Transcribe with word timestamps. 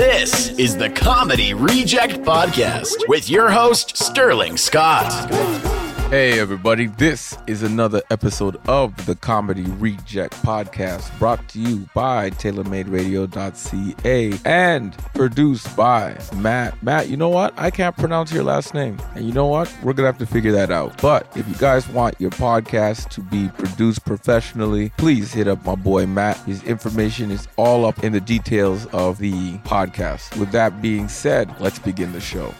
This 0.00 0.48
is 0.58 0.78
the 0.78 0.88
Comedy 0.88 1.52
Reject 1.52 2.22
Podcast 2.22 3.06
with 3.06 3.28
your 3.28 3.50
host, 3.50 3.98
Sterling 3.98 4.56
Scott. 4.56 5.69
Hey, 6.10 6.40
everybody, 6.40 6.88
this 6.88 7.38
is 7.46 7.62
another 7.62 8.02
episode 8.10 8.60
of 8.66 9.06
the 9.06 9.14
Comedy 9.14 9.62
Reject 9.62 10.34
Podcast 10.42 11.16
brought 11.20 11.48
to 11.50 11.60
you 11.60 11.88
by 11.94 12.30
TaylorMadeRadio.ca 12.30 14.40
and 14.44 14.98
produced 15.14 15.76
by 15.76 16.18
Matt. 16.34 16.82
Matt, 16.82 17.08
you 17.08 17.16
know 17.16 17.28
what? 17.28 17.54
I 17.56 17.70
can't 17.70 17.96
pronounce 17.96 18.32
your 18.32 18.42
last 18.42 18.74
name. 18.74 19.00
And 19.14 19.24
you 19.24 19.32
know 19.32 19.46
what? 19.46 19.72
We're 19.84 19.92
going 19.92 19.98
to 19.98 20.06
have 20.06 20.18
to 20.18 20.26
figure 20.26 20.50
that 20.50 20.72
out. 20.72 21.00
But 21.00 21.28
if 21.36 21.46
you 21.46 21.54
guys 21.54 21.88
want 21.88 22.20
your 22.20 22.32
podcast 22.32 23.10
to 23.10 23.20
be 23.20 23.46
produced 23.50 24.04
professionally, 24.04 24.90
please 24.98 25.32
hit 25.32 25.46
up 25.46 25.64
my 25.64 25.76
boy 25.76 26.08
Matt. 26.08 26.38
His 26.38 26.64
information 26.64 27.30
is 27.30 27.46
all 27.54 27.84
up 27.84 28.02
in 28.02 28.12
the 28.12 28.20
details 28.20 28.86
of 28.86 29.18
the 29.18 29.58
podcast. 29.58 30.36
With 30.40 30.50
that 30.50 30.82
being 30.82 31.06
said, 31.06 31.54
let's 31.60 31.78
begin 31.78 32.12
the 32.12 32.20
show. 32.20 32.52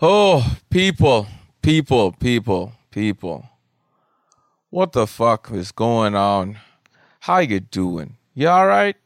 Oh, 0.00 0.56
people. 0.70 1.26
People, 1.62 2.12
people, 2.12 2.72
people. 2.90 3.48
What 4.70 4.92
the 4.92 5.06
fuck 5.06 5.50
is 5.52 5.72
going 5.72 6.14
on? 6.14 6.58
How 7.20 7.38
you 7.38 7.60
doing? 7.60 8.16
You 8.34 8.48
all 8.48 8.66
right? 8.66 8.96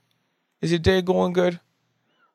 Is 0.60 0.70
your 0.70 0.78
day 0.78 1.02
going 1.02 1.32
good? 1.32 1.60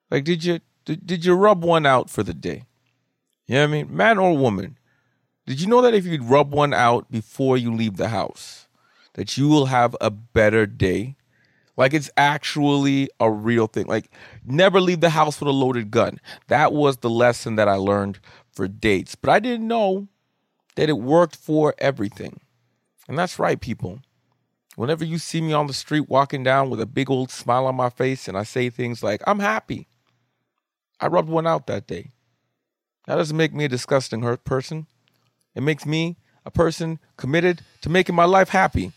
Like, 0.09 0.23
did 0.23 0.43
you 0.43 0.59
did, 0.85 1.05
did 1.05 1.25
you 1.25 1.33
rub 1.33 1.63
one 1.63 1.85
out 1.85 2.09
for 2.09 2.23
the 2.23 2.33
day? 2.33 2.63
You 3.45 3.55
know 3.55 3.61
what 3.61 3.67
I 3.67 3.71
mean? 3.71 3.95
Man 3.95 4.17
or 4.17 4.37
woman? 4.37 4.77
Did 5.45 5.61
you 5.61 5.67
know 5.67 5.81
that 5.81 5.93
if 5.93 6.05
you 6.05 6.21
rub 6.21 6.53
one 6.53 6.73
out 6.73 7.11
before 7.11 7.57
you 7.57 7.73
leave 7.73 7.97
the 7.97 8.09
house, 8.09 8.67
that 9.13 9.37
you 9.37 9.47
will 9.47 9.67
have 9.67 9.95
a 10.01 10.09
better 10.09 10.65
day? 10.65 11.15
Like 11.77 11.93
it's 11.93 12.09
actually 12.17 13.09
a 13.19 13.29
real 13.29 13.67
thing. 13.67 13.85
Like 13.85 14.09
never 14.43 14.81
leave 14.81 14.99
the 14.99 15.11
house 15.11 15.39
with 15.39 15.47
a 15.47 15.53
loaded 15.53 15.91
gun. 15.91 16.19
That 16.47 16.73
was 16.73 16.97
the 16.97 17.09
lesson 17.09 17.55
that 17.55 17.69
I 17.69 17.75
learned 17.75 18.19
for 18.57 18.67
dates. 18.67 19.15
But 19.15 19.29
I 19.29 19.39
didn't 19.39 19.67
know 19.67 20.07
that 20.75 20.89
it 20.89 20.97
worked 20.97 21.35
for 21.35 21.75
everything. 21.77 22.41
And 23.07 23.17
that's 23.17 23.39
right, 23.39 23.61
people. 23.61 23.99
Whenever 24.75 25.05
you 25.05 25.17
see 25.17 25.41
me 25.41 25.53
on 25.53 25.67
the 25.67 25.73
street 25.73 26.09
walking 26.09 26.43
down 26.43 26.69
with 26.69 26.81
a 26.81 26.85
big 26.85 27.09
old 27.09 27.31
smile 27.31 27.65
on 27.65 27.75
my 27.75 27.89
face 27.89 28.27
and 28.27 28.37
I 28.37 28.43
say 28.43 28.69
things 28.69 29.01
like, 29.01 29.21
I'm 29.25 29.39
happy, 29.39 29.87
I 30.99 31.07
rubbed 31.07 31.29
one 31.29 31.47
out 31.47 31.67
that 31.67 31.87
day. 31.87 32.11
That 33.05 33.15
doesn't 33.15 33.37
make 33.37 33.53
me 33.53 33.65
a 33.65 33.69
disgusting 33.69 34.21
hurt 34.21 34.43
person. 34.43 34.87
It 35.55 35.61
makes 35.61 35.85
me 35.85 36.17
a 36.45 36.51
person 36.51 36.99
committed 37.15 37.61
to 37.81 37.89
making 37.89 38.15
my 38.15 38.25
life 38.25 38.49
happy. 38.49 38.91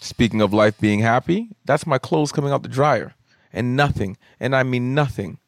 Speaking 0.00 0.40
of 0.40 0.52
life 0.52 0.78
being 0.80 1.00
happy, 1.00 1.50
that's 1.64 1.86
my 1.86 1.98
clothes 1.98 2.32
coming 2.32 2.52
out 2.52 2.62
the 2.62 2.68
dryer. 2.68 3.14
And 3.52 3.76
nothing, 3.76 4.16
and 4.38 4.56
I 4.56 4.62
mean 4.62 4.94
nothing, 4.94 5.38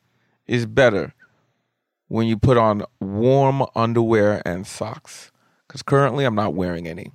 is 0.47 0.67
better 0.67 1.15
when 2.13 2.27
you 2.27 2.37
put 2.37 2.59
on 2.59 2.85
warm 3.01 3.65
underwear 3.75 4.43
and 4.45 4.67
socks. 4.67 5.33
Because 5.67 5.81
currently 5.83 6.27
I'm 6.27 6.35
not 6.35 6.53
wearing 6.53 6.87
any. 6.87 7.11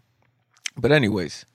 But, 0.76 0.92
anyways, 0.92 1.45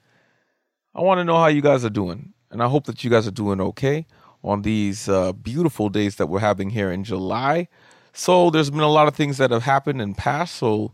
I 0.95 1.01
want 1.01 1.19
to 1.19 1.25
know 1.25 1.35
how 1.35 1.49
you 1.49 1.61
guys 1.61 1.85
are 1.85 1.91
doing. 1.91 2.35
And 2.53 2.63
I 2.63 2.69
hope 2.69 2.85
that 2.85 3.03
you 3.03 3.11
guys 3.11 3.27
are 3.27 3.33
doing 3.33 3.61
okay 3.61 4.07
on 4.45 4.63
these 4.63 5.09
uh, 5.09 5.33
beautiful 5.33 5.89
days 5.89 6.17
that 6.17 6.29
we're 6.29 6.39
having 6.39 6.71
here 6.71 6.93
in 6.93 7.03
July. 7.03 7.67
So, 8.13 8.49
there's 8.49 8.71
been 8.71 8.79
a 8.79 8.89
lot 8.89 9.09
of 9.09 9.17
things 9.17 9.39
that 9.39 9.51
have 9.51 9.65
happened 9.65 10.01
and 10.01 10.17
passed. 10.17 10.55
So, 10.55 10.93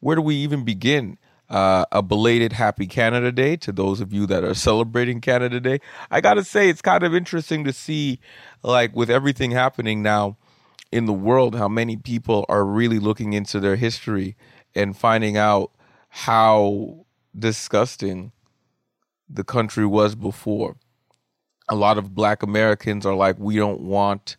where 0.00 0.16
do 0.16 0.22
we 0.22 0.34
even 0.36 0.66
begin? 0.66 1.16
Uh, 1.48 1.86
a 1.92 2.02
belated 2.02 2.52
happy 2.52 2.86
Canada 2.86 3.32
Day 3.32 3.56
to 3.56 3.72
those 3.72 4.02
of 4.02 4.12
you 4.12 4.26
that 4.26 4.44
are 4.44 4.52
celebrating 4.52 5.22
Canada 5.22 5.60
Day. 5.60 5.78
I 6.10 6.20
gotta 6.20 6.44
say, 6.44 6.68
it's 6.68 6.82
kind 6.82 7.04
of 7.04 7.14
interesting 7.14 7.64
to 7.64 7.72
see, 7.72 8.20
like, 8.62 8.94
with 8.94 9.08
everything 9.08 9.52
happening 9.52 10.02
now 10.02 10.36
in 10.96 11.04
the 11.04 11.12
world, 11.12 11.54
how 11.54 11.68
many 11.68 11.96
people 11.96 12.46
are 12.48 12.64
really 12.64 12.98
looking 12.98 13.34
into 13.34 13.60
their 13.60 13.76
history 13.76 14.34
and 14.74 14.96
finding 14.96 15.36
out 15.36 15.70
how 16.08 17.04
disgusting 17.38 18.32
the 19.28 19.44
country 19.44 19.84
was 19.84 20.14
before. 20.14 20.76
A 21.68 21.74
lot 21.74 21.98
of 21.98 22.14
black 22.14 22.42
Americans 22.42 23.04
are 23.04 23.14
like, 23.14 23.38
we 23.38 23.56
don't 23.56 23.80
want 23.80 24.36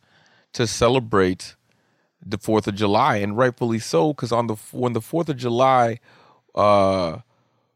to 0.54 0.66
celebrate 0.66 1.56
the 2.26 2.40
Fourth 2.40 2.68
of 2.68 2.74
July, 2.74 3.18
and 3.18 3.38
rightfully 3.38 3.80
so, 3.80 4.14
because 4.14 4.32
on 4.32 4.48
the 4.48 4.56
when 4.72 4.94
the 4.94 5.02
Fourth 5.02 5.30
of 5.30 5.38
July 5.38 6.00
uh, 6.56 7.20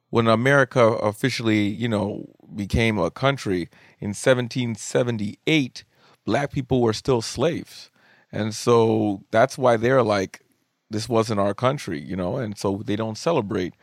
when 0.09 0.27
America 0.27 0.81
officially, 0.83 1.67
you 1.67 1.87
know, 1.87 2.25
became 2.55 2.97
a 2.97 3.11
country 3.11 3.69
in 3.99 4.09
1778, 4.09 5.83
black 6.25 6.51
people 6.51 6.81
were 6.81 6.93
still 6.93 7.21
slaves. 7.21 7.90
And 8.31 8.55
so 8.55 9.23
that's 9.31 9.57
why 9.57 9.77
they're 9.77 10.03
like, 10.03 10.41
this 10.89 11.09
wasn't 11.09 11.39
our 11.39 11.53
country, 11.53 11.99
you 11.99 12.15
know, 12.15 12.37
and 12.37 12.57
so 12.57 12.81
they 12.85 12.95
don't 12.95 13.17
celebrate. 13.17 13.73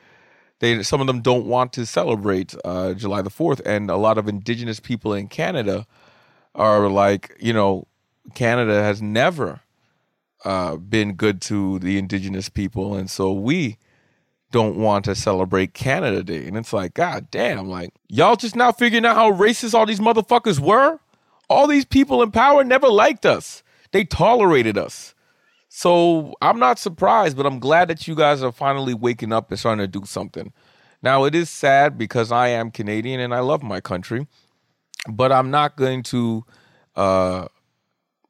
They 0.61 0.83
some 0.83 1.01
of 1.01 1.07
them 1.07 1.23
don't 1.23 1.47
want 1.47 1.73
to 1.75 1.87
celebrate 1.87 2.55
uh, 2.65 2.95
July 2.95 3.23
the 3.23 3.31
Fourth, 3.31 3.61
and 3.65 3.91
a 3.91 3.97
lot 3.97 4.19
of 4.19 4.29
Indigenous 4.29 4.81
people 4.81 5.15
in 5.15 5.29
Canada 5.29 5.87
are 6.55 6.89
like, 6.89 7.37
you 7.41 7.53
know, 7.53 7.87
Canada 8.35 8.83
has 8.83 9.01
never 9.01 9.61
uh, 10.45 10.77
been 10.77 11.15
good 11.15 11.41
to 11.43 11.79
the 11.79 11.97
Indigenous 11.99 12.49
people, 12.49 12.95
and 12.95 13.11
so 13.11 13.33
we 13.33 13.79
don't 14.51 14.77
want 14.77 15.05
to 15.05 15.15
celebrate 15.15 15.75
Canada 15.75 16.23
Day. 16.23 16.47
And 16.47 16.57
it's 16.57 16.73
like, 16.73 16.95
God 16.95 17.31
damn, 17.31 17.69
like, 17.69 17.93
y'all 18.09 18.37
just 18.37 18.57
now 18.57 18.73
figuring 18.73 19.05
out 19.05 19.17
how 19.17 19.31
racist 19.31 19.75
all 19.75 19.87
these 19.87 20.01
motherfuckers 20.01 20.59
were? 20.59 20.99
All 21.49 21.67
these 21.67 21.85
people 21.85 22.23
in 22.23 22.31
power 22.31 22.65
never 22.65 22.89
liked 22.89 23.27
us, 23.27 23.63
they 23.93 24.05
tolerated 24.05 24.79
us. 24.79 25.15
So 25.69 26.35
I'm 26.41 26.59
not 26.59 26.79
surprised, 26.79 27.37
but 27.37 27.47
I'm 27.47 27.59
glad 27.59 27.89
that 27.89 28.09
you 28.09 28.15
guys 28.15 28.43
are 28.43 28.53
finally 28.53 28.95
waking 28.95 29.33
up 29.33 29.51
and 29.51 29.59
starting 29.59 29.83
to 29.83 29.87
do 29.87 30.07
something. 30.07 30.53
Now, 31.03 31.25
it 31.25 31.35
is 31.35 31.51
sad 31.51 31.97
because 31.97 32.33
I 32.33 32.49
am 32.49 32.71
Canadian 32.71 33.21
and 33.21 33.35
I 33.35 33.41
love 33.41 33.63
my 33.63 33.81
country, 33.81 34.27
but 35.09 35.31
I'm 35.31 35.51
not 35.51 35.77
going 35.77 36.03
to 36.05 36.45
uh, 36.97 37.49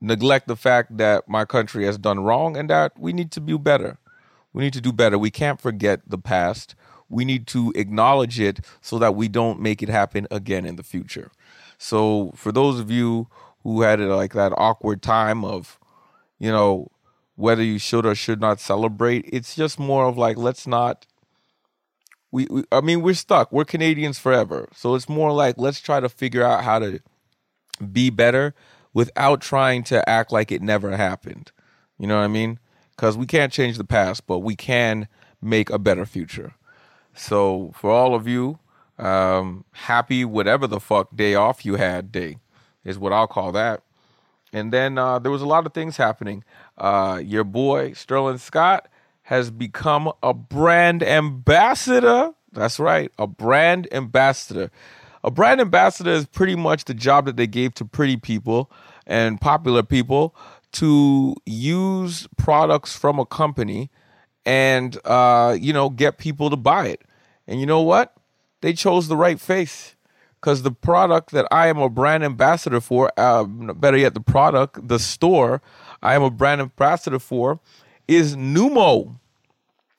neglect 0.00 0.48
the 0.48 0.56
fact 0.56 0.96
that 0.98 1.28
my 1.28 1.44
country 1.44 1.86
has 1.86 1.96
done 1.96 2.20
wrong 2.20 2.56
and 2.56 2.68
that 2.68 2.98
we 2.98 3.12
need 3.12 3.30
to 3.32 3.40
do 3.40 3.58
better. 3.58 3.98
We 4.52 4.64
need 4.64 4.74
to 4.74 4.80
do 4.80 4.92
better. 4.92 5.18
We 5.18 5.30
can't 5.30 5.60
forget 5.60 6.00
the 6.06 6.18
past. 6.18 6.74
We 7.08 7.24
need 7.24 7.46
to 7.48 7.72
acknowledge 7.74 8.38
it 8.38 8.60
so 8.82 8.98
that 8.98 9.14
we 9.14 9.28
don't 9.28 9.60
make 9.60 9.82
it 9.82 9.88
happen 9.88 10.26
again 10.30 10.66
in 10.66 10.76
the 10.76 10.82
future. 10.82 11.30
So, 11.78 12.32
for 12.34 12.50
those 12.52 12.80
of 12.80 12.90
you 12.90 13.28
who 13.62 13.82
had 13.82 14.00
it 14.00 14.06
like 14.06 14.32
that 14.34 14.52
awkward 14.56 15.02
time 15.02 15.44
of, 15.44 15.78
you 16.38 16.50
know, 16.50 16.88
whether 17.36 17.62
you 17.62 17.78
should 17.78 18.04
or 18.04 18.14
should 18.14 18.40
not 18.40 18.60
celebrate, 18.60 19.28
it's 19.32 19.54
just 19.54 19.78
more 19.78 20.06
of 20.06 20.18
like, 20.18 20.36
let's 20.36 20.66
not. 20.66 21.06
We, 22.30 22.46
we, 22.50 22.64
I 22.70 22.80
mean, 22.80 23.00
we're 23.00 23.14
stuck. 23.14 23.52
We're 23.52 23.64
Canadians 23.64 24.18
forever. 24.18 24.68
So 24.74 24.94
it's 24.94 25.08
more 25.08 25.32
like, 25.32 25.56
let's 25.56 25.80
try 25.80 26.00
to 26.00 26.08
figure 26.08 26.44
out 26.44 26.62
how 26.62 26.78
to 26.78 27.00
be 27.92 28.10
better 28.10 28.54
without 28.92 29.40
trying 29.40 29.82
to 29.84 30.06
act 30.08 30.30
like 30.32 30.52
it 30.52 30.60
never 30.60 30.96
happened. 30.96 31.52
You 31.98 32.06
know 32.06 32.16
what 32.16 32.24
I 32.24 32.28
mean? 32.28 32.58
because 32.98 33.16
we 33.16 33.26
can't 33.26 33.52
change 33.52 33.78
the 33.78 33.84
past, 33.84 34.26
but 34.26 34.40
we 34.40 34.56
can 34.56 35.06
make 35.40 35.70
a 35.70 35.78
better 35.78 36.04
future. 36.04 36.54
So 37.14 37.70
for 37.76 37.92
all 37.92 38.12
of 38.12 38.26
you, 38.26 38.58
um, 38.98 39.64
happy 39.70 40.24
whatever 40.24 40.66
the 40.66 40.80
fuck 40.80 41.14
day 41.14 41.36
off 41.36 41.64
you 41.64 41.76
had 41.76 42.10
day 42.10 42.38
is 42.84 42.98
what 42.98 43.12
I'll 43.12 43.26
call 43.26 43.52
that. 43.52 43.82
And 44.52 44.72
then 44.72 44.96
uh, 44.98 45.18
there 45.18 45.30
was 45.30 45.42
a 45.42 45.46
lot 45.46 45.66
of 45.66 45.74
things 45.74 45.96
happening. 45.96 46.44
Uh, 46.76 47.20
your 47.22 47.44
boy 47.44 47.92
Sterling 47.92 48.38
Scott 48.38 48.88
has 49.22 49.50
become 49.50 50.10
a 50.22 50.32
brand 50.32 51.02
ambassador. 51.02 52.32
That's 52.52 52.78
right, 52.78 53.12
a 53.18 53.26
brand 53.26 53.88
ambassador. 53.92 54.70
A 55.22 55.30
brand 55.30 55.60
ambassador 55.60 56.12
is 56.12 56.26
pretty 56.26 56.54
much 56.54 56.84
the 56.84 56.94
job 56.94 57.26
that 57.26 57.36
they 57.36 57.46
gave 57.46 57.74
to 57.74 57.84
pretty 57.84 58.16
people 58.16 58.70
and 59.06 59.40
popular 59.40 59.82
people 59.82 60.34
to 60.72 61.34
use 61.44 62.28
products 62.36 62.96
from 62.96 63.18
a 63.18 63.26
company 63.26 63.90
and 64.46 64.96
uh, 65.04 65.56
you 65.60 65.72
know 65.72 65.90
get 65.90 66.16
people 66.18 66.48
to 66.48 66.56
buy 66.56 66.86
it. 66.86 67.02
And 67.46 67.60
you 67.60 67.66
know 67.66 67.82
what? 67.82 68.14
They 68.60 68.72
chose 68.72 69.08
the 69.08 69.16
right 69.16 69.38
face 69.38 69.94
because 70.40 70.62
the 70.62 70.70
product 70.70 71.30
that 71.32 71.46
I 71.50 71.66
am 71.66 71.78
a 71.78 71.88
brand 71.88 72.24
ambassador 72.24 72.80
for, 72.80 73.10
uh, 73.16 73.44
better 73.44 73.96
yet, 73.96 74.14
the 74.14 74.20
product, 74.20 74.86
the 74.86 74.98
store 74.98 75.60
I 76.02 76.14
am 76.14 76.22
a 76.22 76.30
brand 76.30 76.60
ambassador 76.60 77.18
for, 77.18 77.60
is 78.06 78.36
Numo. 78.36 79.18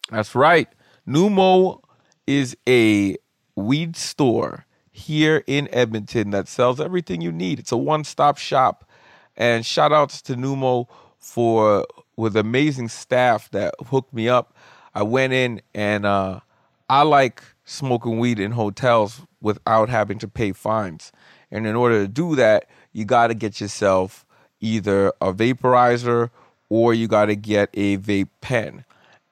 That's 0.09 0.33
right. 0.33 0.68
Numo 1.07 1.81
is 2.25 2.56
a 2.68 3.18
weed 3.56 3.95
store 3.95 4.65
here 4.91 5.44
in 5.47 5.68
Edmonton 5.74 6.31
that 6.31 6.47
sells 6.47 6.80
everything 6.80 7.21
you 7.21 7.31
need. 7.31 7.59
It's 7.59 7.71
a 7.71 7.77
one 7.77 8.03
stop 8.03 8.38
shop 8.38 8.89
and 9.36 9.65
shout 9.65 9.91
outs 9.91 10.21
to 10.24 10.36
Numo 10.36 10.88
for 11.18 11.86
with 12.15 12.36
amazing 12.36 12.89
staff 12.89 13.50
that 13.51 13.74
hooked 13.88 14.13
me 14.13 14.30
up. 14.30 14.56
I 14.94 15.03
went 15.03 15.33
in 15.33 15.62
and 15.74 16.06
uh, 16.06 16.39
I 16.89 17.03
like 17.03 17.44
smoking 17.69 18.18
weed 18.18 18.39
in 18.39 18.51
hotels 18.51 19.21
without 19.42 19.89
having 19.89 20.18
to 20.19 20.27
pay 20.27 20.51
fines. 20.51 21.12
And 21.51 21.68
in 21.68 21.75
order 21.75 22.01
to 22.01 22.07
do 22.07 22.36
that, 22.36 22.66
you 22.94 23.06
got 23.06 23.27
to 23.27 23.36
get 23.36 23.62
yourself 23.62 24.25
either 24.60 25.13
a 25.21 25.31
vaporizer 25.33 26.31
or 26.69 26.94
you 26.94 27.07
got 27.07 27.25
to 27.25 27.36
get 27.36 27.69
a 27.75 27.98
vape 27.98 28.30
pen. 28.42 28.86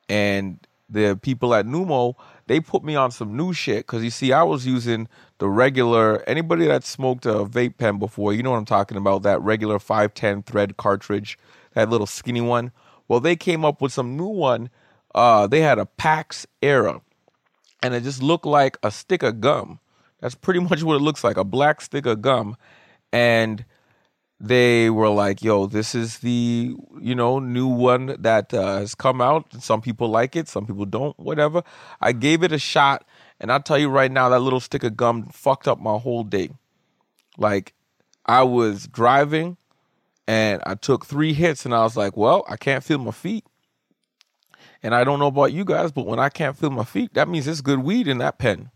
And 0.08 0.60
the 0.90 1.20
people 1.22 1.54
at 1.54 1.66
Numo, 1.66 2.16
they 2.46 2.60
put 2.60 2.84
me 2.84 2.96
on 2.96 3.12
some 3.12 3.36
new 3.36 3.54
shit 3.54 3.86
because 3.88 4.04
you 4.04 4.12
see, 4.12 4.32
I 4.32 4.44
was 4.44 4.66
using 4.66 5.08
the 5.40 5.50
regular. 5.50 6.24
Anybody 6.30 6.68
that 6.68 6.84
smoked 6.84 7.26
a 7.26 7.46
vape 7.46 7.78
pen 7.78 7.98
before, 7.98 8.34
you 8.34 8.44
know 8.44 8.52
what 8.52 8.58
I'm 8.58 8.66
talking 8.66 8.98
about. 8.98 9.24
That 9.24 9.42
regular 9.42 9.80
510 9.80 10.44
thread 10.44 10.78
cartridge, 10.78 11.38
that 11.74 11.90
little 11.90 12.08
skinny 12.08 12.42
one. 12.42 12.72
Well, 13.08 13.20
they 13.20 13.36
came 13.36 13.66
up 13.66 13.82
with 13.82 13.92
some 13.92 14.16
new 14.16 14.28
one. 14.28 14.70
Uh, 15.16 15.48
they 15.48 15.62
had 15.62 15.80
a 15.80 15.86
Pax 15.86 16.46
Era, 16.62 17.02
and 17.82 17.94
it 17.94 18.04
just 18.04 18.22
looked 18.22 18.46
like 18.46 18.78
a 18.84 18.92
stick 18.92 19.24
of 19.24 19.42
gum. 19.42 19.80
That's 20.20 20.36
pretty 20.36 20.60
much 20.70 20.84
what 20.84 20.96
it 20.96 21.02
looks 21.02 21.24
like 21.24 21.38
a 21.38 21.44
black 21.44 21.82
stick 21.82 22.06
of 22.06 22.22
gum. 22.22 22.58
And 23.12 23.66
they 24.40 24.90
were 24.90 25.10
like, 25.10 25.42
yo, 25.42 25.66
this 25.66 25.96
is 25.96 26.20
the, 26.20 26.76
you 27.00 27.16
know, 27.16 27.40
new 27.40 27.68
one 27.68 28.16
that 28.20 28.54
uh, 28.54 28.80
has 28.80 28.94
come 28.94 29.22
out. 29.22 29.46
Some 29.62 29.82
people 29.82 30.10
like 30.10 30.36
it, 30.36 30.48
some 30.48 30.66
people 30.66 30.86
don't, 30.86 31.18
whatever. 31.20 31.64
I 32.02 32.12
gave 32.12 32.44
it 32.44 32.52
a 32.52 32.60
shot. 32.60 33.06
And 33.40 33.52
I'll 33.52 33.62
tell 33.62 33.78
you 33.78 33.90
right 33.90 34.12
now, 34.12 34.30
that 34.30 34.40
little 34.40 34.60
stick 34.60 34.84
of 34.84 34.98
gum 34.98 35.24
fucked 35.28 35.68
up 35.68 35.80
my 35.80 35.98
whole 35.98 36.24
day. 36.24 36.50
Like, 37.38 37.74
I 38.26 38.44
was 38.44 38.88
driving 38.88 39.58
and 40.28 40.62
I 40.66 40.76
took 40.76 41.06
three 41.06 41.34
hits 41.34 41.66
and 41.66 41.74
I 41.74 41.84
was 41.84 41.96
like, 41.96 42.18
well, 42.18 42.46
I 42.50 42.58
can't 42.58 42.84
feel 42.84 42.98
my 42.98 43.12
feet. 43.12 43.46
And 44.84 44.94
I 44.96 45.04
don't 45.04 45.20
know 45.20 45.28
about 45.28 45.54
you 45.54 45.66
guys, 45.66 45.92
but 45.92 46.06
when 46.06 46.20
I 46.20 46.30
can't 46.30 46.58
feel 46.58 46.70
my 46.70 46.84
feet, 46.84 47.14
that 47.16 47.28
means 47.28 47.48
it's 47.48 47.62
good 47.62 47.80
weed 47.80 48.08
in 48.08 48.20
that 48.20 48.38
pen. 48.38 48.70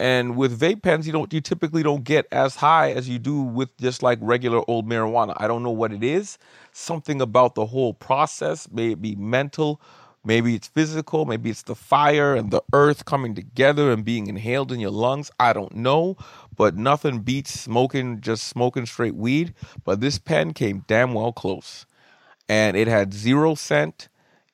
And 0.00 0.36
with 0.36 0.58
vape 0.58 0.82
pens, 0.82 1.06
you 1.06 1.12
don't 1.12 1.32
you 1.32 1.40
typically 1.40 1.82
don't 1.82 2.04
get 2.04 2.26
as 2.30 2.54
high 2.56 2.92
as 2.92 3.08
you 3.08 3.18
do 3.18 3.42
with 3.42 3.76
just 3.78 4.02
like 4.02 4.18
regular 4.22 4.62
old 4.68 4.88
marijuana. 4.88 5.34
I 5.38 5.48
don't 5.48 5.64
know 5.64 5.72
what 5.72 5.92
it 5.92 6.04
is. 6.04 6.38
Something 6.72 7.20
about 7.20 7.56
the 7.56 7.66
whole 7.66 7.94
process, 7.94 8.70
may 8.70 8.92
it 8.92 9.02
be 9.02 9.16
mental, 9.16 9.80
maybe 10.24 10.54
it's 10.54 10.68
physical, 10.68 11.24
maybe 11.24 11.50
it's 11.50 11.62
the 11.62 11.74
fire 11.74 12.36
and 12.36 12.52
the 12.52 12.62
earth 12.72 13.06
coming 13.06 13.34
together 13.34 13.90
and 13.90 14.04
being 14.04 14.28
inhaled 14.28 14.70
in 14.70 14.78
your 14.78 14.92
lungs. 14.92 15.32
I 15.40 15.52
don't 15.52 15.74
know, 15.74 16.16
but 16.56 16.76
nothing 16.76 17.20
beats 17.20 17.58
smoking 17.58 18.20
just 18.20 18.44
smoking 18.44 18.86
straight 18.86 19.16
weed. 19.16 19.52
But 19.84 20.00
this 20.00 20.18
pen 20.18 20.54
came 20.54 20.84
damn 20.86 21.12
well 21.12 21.32
close, 21.32 21.86
and 22.48 22.76
it 22.76 22.86
had 22.86 23.12
zero 23.12 23.56
scent. 23.56 24.08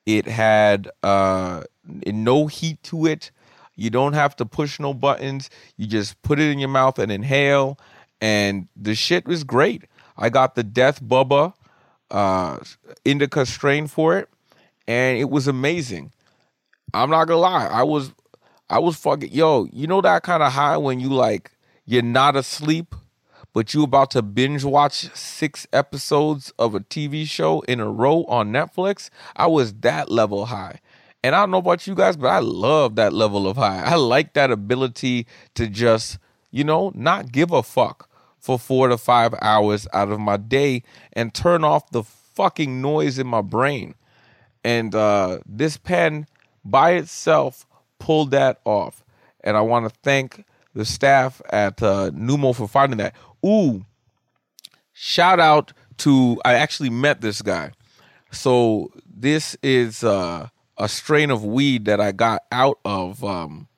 It 0.07 0.27
had 0.27 0.91
uh, 1.03 1.65
no 2.07 2.47
heat 2.47 2.83
to 2.85 3.07
it 3.07 3.31
you 3.77 3.91
don't 3.91 4.13
have 4.13 4.37
to 4.37 4.47
push 4.47 4.79
no 4.79 4.95
buttons. 4.95 5.51
You 5.77 5.87
just 5.87 6.21
put 6.23 6.39
it 6.39 6.51
in 6.51 6.59
your 6.59 6.69
mouth 6.69 6.99
and 6.99 7.11
inhale. 7.11 7.79
And 8.21 8.69
the 8.77 8.95
shit 8.95 9.27
was 9.27 9.45
great. 9.45 9.85
I 10.17 10.31
got 10.31 10.55
the 10.55 10.63
Death 10.63 11.03
Bubba 11.03 11.55
uh, 12.11 12.59
indica 13.05 13.45
strain 13.47 13.89
for 13.89 14.17
it, 14.17 14.29
and 14.87 15.19
it 15.19 15.29
was 15.29 15.49
amazing. 15.49 16.13
I'm 16.93 17.11
not 17.11 17.25
gonna 17.25 17.41
lie. 17.41 17.67
I 17.67 17.83
was, 17.83 18.13
I 18.71 18.79
was 18.79 18.97
fucking 18.97 19.33
yo. 19.33 19.67
You 19.73 19.89
know 19.89 20.01
that 20.01 20.23
kind 20.23 20.43
of 20.43 20.53
high 20.53 20.77
when 20.77 21.01
you 21.01 21.09
like 21.09 21.51
you're 21.85 22.03
not 22.03 22.37
asleep, 22.37 22.95
but 23.55 23.73
you 23.73 23.85
about 23.85 24.11
to 24.11 24.21
binge 24.21 24.65
watch 24.65 25.09
six 25.17 25.67
episodes 25.73 26.53
of 26.59 26.75
a 26.75 26.81
TV 26.81 27.27
show 27.27 27.61
in 27.63 27.81
a 27.81 27.89
row 27.89 28.25
on 28.25 28.53
Netflix. 28.53 29.09
I 29.37 29.47
was 29.47 29.73
that 29.75 30.11
level 30.11 30.47
high. 30.47 30.81
And 31.23 31.35
I 31.35 31.41
don't 31.41 31.53
know 31.53 31.59
about 31.59 31.87
you 31.87 31.95
guys, 31.95 32.17
but 32.19 32.27
I 32.27 32.41
love 32.41 32.97
that 32.97 33.13
level 33.13 33.49
of 33.49 33.57
high. 33.57 33.83
I 33.83 33.95
like 33.95 34.35
that 34.35 34.51
ability 34.51 35.27
to 35.55 35.69
just, 35.69 36.19
you 36.51 36.65
know, 36.65 36.93
not 36.95 37.33
give 37.33 37.53
a 37.53 37.63
fuck 37.63 38.11
for 38.39 38.59
four 38.59 38.89
to 38.89 38.99
five 38.99 39.35
hours 39.41 39.87
out 39.95 40.11
of 40.11 40.21
my 40.21 40.37
day 40.37 40.83
and 41.13 41.33
turn 41.33 41.65
off 41.65 41.91
the 41.93 42.03
fucking 42.03 42.83
noise 42.83 43.19
in 43.21 43.27
my 43.27 43.41
brain. 43.41 43.95
And 44.65 44.95
uh, 44.95 45.39
this 45.47 45.77
pen 45.77 46.27
by 46.65 46.93
itself 46.93 47.67
pulled 47.99 48.33
that 48.33 48.61
off. 48.65 49.05
And 49.43 49.57
I 49.57 49.61
want 49.61 49.89
to 49.89 49.99
thank 50.03 50.45
the 50.75 50.85
staff 50.85 51.41
at 51.51 51.83
uh, 51.83 52.11
Numo 52.11 52.55
for 52.55 52.69
finding 52.69 52.99
that. 52.99 53.15
Ooh, 53.45 53.85
shout 54.93 55.39
out 55.39 55.73
to, 55.99 56.41
I 56.45 56.55
actually 56.55 56.91
met 56.91 57.21
this 57.21 57.43
guy. 57.43 57.73
So 58.31 58.91
this 59.07 59.57
is 59.63 60.03
uh, 60.03 60.49
a 60.79 60.89
strain 60.89 61.31
of 61.31 61.45
weed 61.45 61.85
that 61.85 62.01
I 62.01 62.13
got 62.13 62.43
out 62.51 62.79
of 62.85 63.23
um, 63.23 63.69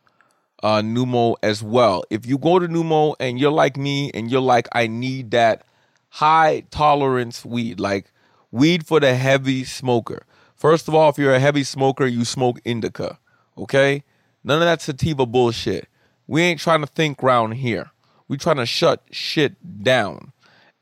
uh, 0.62 0.82
Numo 0.82 1.36
as 1.42 1.62
well. 1.62 2.04
If 2.10 2.26
you 2.26 2.38
go 2.38 2.58
to 2.58 2.68
Numo 2.68 3.14
and 3.18 3.38
you're 3.38 3.50
like 3.50 3.76
me 3.76 4.10
and 4.14 4.30
you're 4.30 4.40
like, 4.40 4.68
I 4.72 4.86
need 4.86 5.32
that 5.32 5.64
high 6.08 6.64
tolerance 6.70 7.44
weed, 7.44 7.80
like 7.80 8.12
weed 8.50 8.86
for 8.86 9.00
the 9.00 9.14
heavy 9.14 9.64
smoker. 9.64 10.24
First 10.54 10.88
of 10.88 10.94
all, 10.94 11.10
if 11.10 11.18
you're 11.18 11.34
a 11.34 11.40
heavy 11.40 11.64
smoker, 11.64 12.06
you 12.06 12.24
smoke 12.24 12.58
indica, 12.64 13.18
okay? 13.58 14.04
None 14.42 14.62
of 14.62 14.66
that 14.66 14.80
sativa 14.80 15.26
bullshit. 15.26 15.88
We 16.26 16.42
ain't 16.42 16.60
trying 16.60 16.80
to 16.80 16.86
think 16.86 17.22
round 17.22 17.54
here. 17.54 17.90
We 18.28 18.36
trying 18.36 18.56
to 18.56 18.66
shut 18.66 19.02
shit 19.10 19.82
down. 19.82 20.32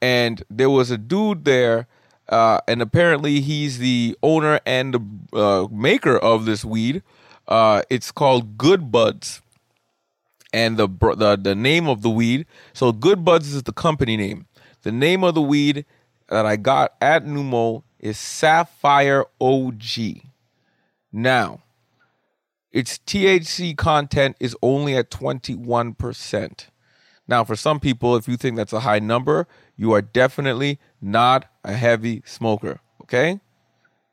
And 0.01 0.43
there 0.51 0.71
was 0.71 0.91
a 0.91 0.99
dude 0.99 1.45
there 1.45 1.87
uh, 2.29 2.59
and 2.67 2.81
apparently 2.81 3.41
he's 3.41 3.79
the 3.79 4.17
owner 4.23 4.61
and 4.65 4.95
the 4.95 5.39
uh, 5.39 5.69
maker 5.71 6.17
of 6.17 6.47
this 6.47 6.65
weed. 6.65 7.03
Uh, 7.47 7.83
it's 7.91 8.11
called 8.11 8.57
Good 8.57 8.91
Buds, 8.91 9.43
and 10.53 10.79
the, 10.79 10.89
the 10.89 11.39
the 11.41 11.55
name 11.55 11.89
of 11.89 12.01
the 12.01 12.09
weed. 12.09 12.47
So 12.73 12.93
Good 12.93 13.25
Buds 13.25 13.53
is 13.53 13.65
the 13.65 13.73
company 13.73 14.17
name. 14.17 14.47
The 14.83 14.93
name 14.93 15.23
of 15.23 15.35
the 15.35 15.43
weed 15.43 15.85
that 16.29 16.47
I 16.47 16.57
got 16.57 16.95
at 17.01 17.27
Numo 17.27 17.83
is 17.99 18.17
Sapphire 18.17 19.27
OG. 19.41 20.23
Now, 21.13 21.61
its 22.73 22.99
THC 22.99 23.77
content 23.77 24.37
is 24.41 24.57
only 24.63 24.97
at 24.97 25.11
21%. 25.11 26.67
Now, 27.27 27.45
for 27.45 27.57
some 27.57 27.81
people, 27.81 28.17
if 28.17 28.29
you 28.29 28.37
think 28.37 28.57
that's 28.57 28.73
a 28.73 28.81
high 28.81 28.99
number, 28.99 29.47
you 29.77 29.93
are 29.93 30.03
definitely 30.03 30.79
not 31.01 31.47
a 31.63 31.73
heavy 31.73 32.23
smoker. 32.27 32.81
Okay? 33.03 33.41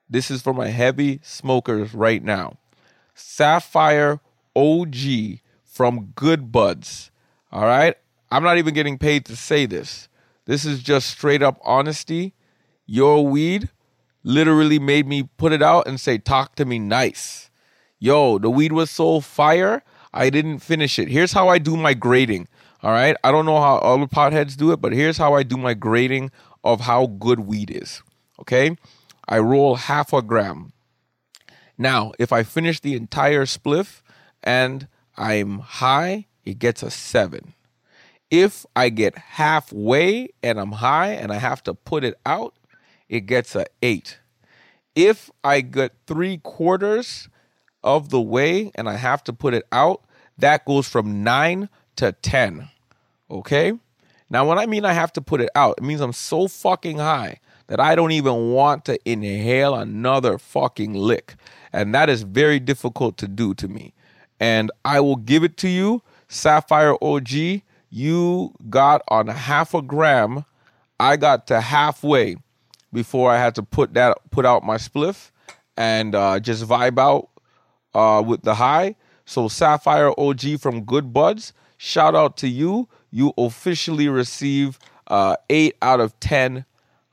This 0.09 0.31
is 0.31 0.41
for 0.41 0.53
my 0.53 0.67
heavy 0.67 1.19
smokers 1.23 1.93
right 1.93 2.23
now. 2.23 2.57
Sapphire 3.13 4.19
OG 4.55 4.95
from 5.65 6.13
Good 6.15 6.51
Buds. 6.51 7.11
All 7.51 7.65
right? 7.65 7.95
I'm 8.29 8.43
not 8.43 8.57
even 8.57 8.73
getting 8.73 8.97
paid 8.97 9.25
to 9.25 9.35
say 9.35 9.65
this. 9.65 10.07
This 10.45 10.65
is 10.65 10.81
just 10.81 11.09
straight 11.09 11.43
up 11.43 11.59
honesty. 11.63 12.33
Your 12.85 13.25
weed 13.25 13.69
literally 14.23 14.79
made 14.79 15.07
me 15.07 15.23
put 15.37 15.51
it 15.51 15.61
out 15.61 15.87
and 15.87 15.99
say, 15.99 16.17
Talk 16.17 16.55
to 16.55 16.65
me 16.65 16.79
nice. 16.79 17.49
Yo, 17.99 18.37
the 18.37 18.49
weed 18.49 18.71
was 18.71 18.89
so 18.89 19.19
fire, 19.19 19.83
I 20.13 20.29
didn't 20.29 20.59
finish 20.59 20.97
it. 20.97 21.07
Here's 21.07 21.33
how 21.33 21.47
I 21.47 21.57
do 21.57 21.77
my 21.77 21.93
grading. 21.93 22.47
All 22.83 22.91
right. 22.91 23.15
I 23.23 23.31
don't 23.31 23.45
know 23.45 23.59
how 23.61 23.77
other 23.77 24.07
potheads 24.07 24.57
do 24.57 24.71
it, 24.71 24.81
but 24.81 24.93
here's 24.93 25.17
how 25.17 25.33
I 25.33 25.43
do 25.43 25.57
my 25.57 25.73
grading 25.73 26.31
of 26.63 26.81
how 26.81 27.05
good 27.07 27.41
weed 27.41 27.69
is. 27.69 28.01
Okay. 28.39 28.75
I 29.27 29.39
roll 29.39 29.75
half 29.75 30.13
a 30.13 30.21
gram. 30.21 30.73
Now, 31.77 32.11
if 32.19 32.33
I 32.33 32.43
finish 32.43 32.79
the 32.79 32.95
entire 32.95 33.45
spliff 33.45 34.01
and 34.43 34.87
I'm 35.15 35.59
high, 35.59 36.27
it 36.43 36.59
gets 36.59 36.81
a 36.83 36.91
seven. 36.91 37.53
If 38.29 38.65
I 38.75 38.89
get 38.89 39.17
halfway 39.17 40.29
and 40.41 40.59
I'm 40.59 40.73
high 40.73 41.11
and 41.11 41.31
I 41.31 41.37
have 41.37 41.63
to 41.63 41.73
put 41.73 42.03
it 42.03 42.15
out, 42.25 42.55
it 43.09 43.21
gets 43.21 43.55
a 43.55 43.65
eight. 43.81 44.19
If 44.95 45.29
I 45.43 45.61
get 45.61 45.93
three 46.07 46.37
quarters 46.37 47.29
of 47.83 48.09
the 48.09 48.21
way 48.21 48.71
and 48.75 48.89
I 48.89 48.95
have 48.95 49.23
to 49.25 49.33
put 49.33 49.53
it 49.53 49.65
out, 49.71 50.03
that 50.37 50.65
goes 50.65 50.87
from 50.87 51.23
nine 51.23 51.69
to 51.97 52.11
10. 52.11 52.69
Okay? 53.31 53.73
Now, 54.29 54.47
when 54.47 54.59
I 54.59 54.65
mean 54.65 54.85
I 54.85 54.93
have 54.93 55.11
to 55.13 55.21
put 55.21 55.41
it 55.41 55.49
out, 55.55 55.75
it 55.77 55.83
means 55.83 56.01
I'm 56.01 56.13
so 56.13 56.47
fucking 56.47 56.97
high 56.97 57.39
that 57.67 57.79
I 57.79 57.95
don't 57.95 58.11
even 58.11 58.51
want 58.51 58.85
to 58.85 58.99
inhale 59.09 59.75
another 59.75 60.37
fucking 60.37 60.93
lick. 60.93 61.35
And 61.73 61.95
that 61.95 62.09
is 62.09 62.23
very 62.23 62.59
difficult 62.59 63.17
to 63.17 63.27
do 63.27 63.53
to 63.55 63.67
me. 63.67 63.93
And 64.39 64.71
I 64.83 64.99
will 64.99 65.15
give 65.15 65.43
it 65.43 65.57
to 65.57 65.69
you, 65.69 66.01
Sapphire 66.27 66.95
OG. 67.01 67.61
You 67.89 68.53
got 68.69 69.01
on 69.07 69.27
half 69.27 69.73
a 69.73 69.81
gram. 69.81 70.45
I 70.99 71.17
got 71.17 71.47
to 71.47 71.61
halfway 71.61 72.37
before 72.93 73.31
I 73.31 73.37
had 73.37 73.55
to 73.55 73.63
put 73.63 73.93
that 73.93 74.17
put 74.31 74.45
out 74.45 74.63
my 74.63 74.77
spliff 74.77 75.31
and 75.77 76.13
uh, 76.13 76.39
just 76.39 76.67
vibe 76.67 76.99
out 76.99 77.29
uh, 77.93 78.21
with 78.21 78.43
the 78.43 78.55
high. 78.55 78.95
So 79.25 79.47
Sapphire 79.47 80.11
OG 80.17 80.59
from 80.59 80.83
Good 80.83 81.13
Buds, 81.13 81.53
shout 81.77 82.15
out 82.15 82.37
to 82.37 82.47
you. 82.47 82.89
You 83.11 83.33
officially 83.37 84.07
receive 84.07 84.79
uh, 85.07 85.35
eight 85.49 85.75
out 85.81 85.99
of 85.99 86.19
ten 86.19 86.65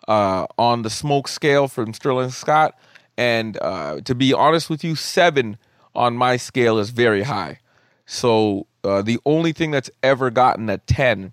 uh, 0.06 0.46
on 0.56 0.82
the 0.82 0.90
smoke 0.90 1.28
scale 1.28 1.68
from 1.68 1.92
Sterling 1.92 2.30
Scott, 2.30 2.78
and 3.16 3.58
uh, 3.60 4.00
to 4.02 4.14
be 4.14 4.32
honest 4.32 4.70
with 4.70 4.84
you, 4.84 4.94
seven 4.94 5.58
on 5.94 6.16
my 6.16 6.36
scale 6.36 6.78
is 6.78 6.90
very 6.90 7.22
high. 7.22 7.58
So 8.06 8.66
uh, 8.84 9.02
the 9.02 9.18
only 9.26 9.52
thing 9.52 9.72
that's 9.72 9.90
ever 10.02 10.30
gotten 10.30 10.70
a 10.70 10.78
ten 10.78 11.32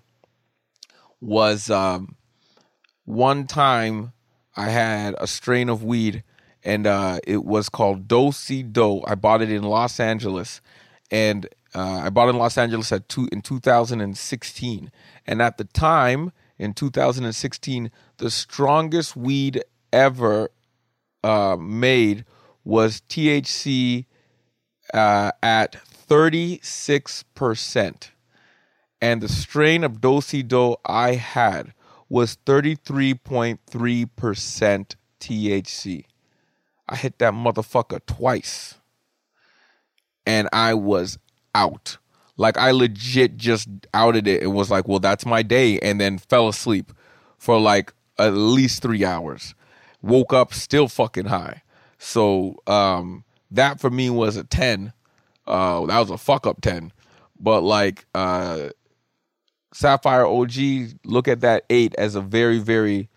was 1.20 1.70
um, 1.70 2.16
one 3.04 3.46
time 3.46 4.12
I 4.56 4.68
had 4.68 5.14
a 5.18 5.26
strain 5.26 5.68
of 5.68 5.84
weed 5.84 6.22
and 6.66 6.84
uh, 6.86 7.20
it 7.24 7.44
was 7.44 7.68
called 7.68 8.08
Do 8.08 8.32
Si 8.32 8.64
Do. 8.64 9.02
I 9.06 9.14
bought 9.14 9.40
it 9.40 9.50
in 9.50 9.62
Los 9.62 10.00
Angeles, 10.00 10.60
and 11.12 11.48
uh, 11.76 12.00
I 12.04 12.10
bought 12.10 12.30
in 12.30 12.38
Los 12.38 12.56
Angeles 12.56 12.90
at 12.90 13.06
two 13.06 13.28
in 13.30 13.42
2016. 13.42 14.90
And 15.26 15.42
at 15.42 15.58
the 15.58 15.64
time 15.64 16.32
in 16.58 16.72
2016, 16.72 17.90
the 18.16 18.30
strongest 18.30 19.14
weed 19.14 19.62
ever 19.92 20.50
uh, 21.22 21.56
made 21.60 22.24
was 22.64 23.02
THC 23.10 24.06
uh, 24.94 25.32
at 25.42 25.74
36 25.74 27.24
percent, 27.34 28.12
and 29.00 29.20
the 29.20 29.28
strain 29.28 29.84
of 29.84 30.00
Do 30.00 30.20
Si 30.20 30.42
Do 30.42 30.76
I 30.84 31.14
had 31.14 31.74
was 32.08 32.38
33.3 32.46 34.08
percent 34.16 34.96
THC. 35.20 36.04
I 36.88 36.96
hit 36.96 37.18
that 37.18 37.34
motherfucker 37.34 38.00
twice. 38.06 38.76
And 40.28 40.48
I 40.52 40.74
was 40.74 41.18
out. 41.56 41.96
Like 42.36 42.58
I 42.58 42.70
legit 42.70 43.36
just 43.36 43.68
outed 43.94 44.28
it 44.28 44.42
and 44.42 44.54
was 44.54 44.70
like, 44.70 44.86
well, 44.86 44.98
that's 44.98 45.24
my 45.24 45.42
day. 45.42 45.78
And 45.80 46.00
then 46.00 46.18
fell 46.18 46.48
asleep 46.48 46.92
for 47.38 47.58
like 47.58 47.92
at 48.18 48.34
least 48.34 48.82
three 48.82 49.04
hours. 49.04 49.54
Woke 50.02 50.32
up 50.32 50.52
still 50.52 50.88
fucking 50.88 51.26
high. 51.26 51.62
So 51.98 52.56
um, 52.66 53.24
that 53.50 53.80
for 53.80 53.90
me 53.90 54.10
was 54.10 54.36
a 54.36 54.44
10. 54.44 54.92
Uh, 55.46 55.86
that 55.86 55.98
was 55.98 56.10
a 56.10 56.18
fuck 56.18 56.46
up 56.46 56.60
10. 56.60 56.92
But 57.40 57.62
like 57.62 58.04
uh, 58.14 58.68
Sapphire 59.72 60.26
OG, 60.26 60.52
look 61.04 61.28
at 61.28 61.40
that 61.40 61.64
eight 61.70 61.94
as 61.96 62.14
a 62.14 62.20
very, 62.20 62.58
very 62.58 63.08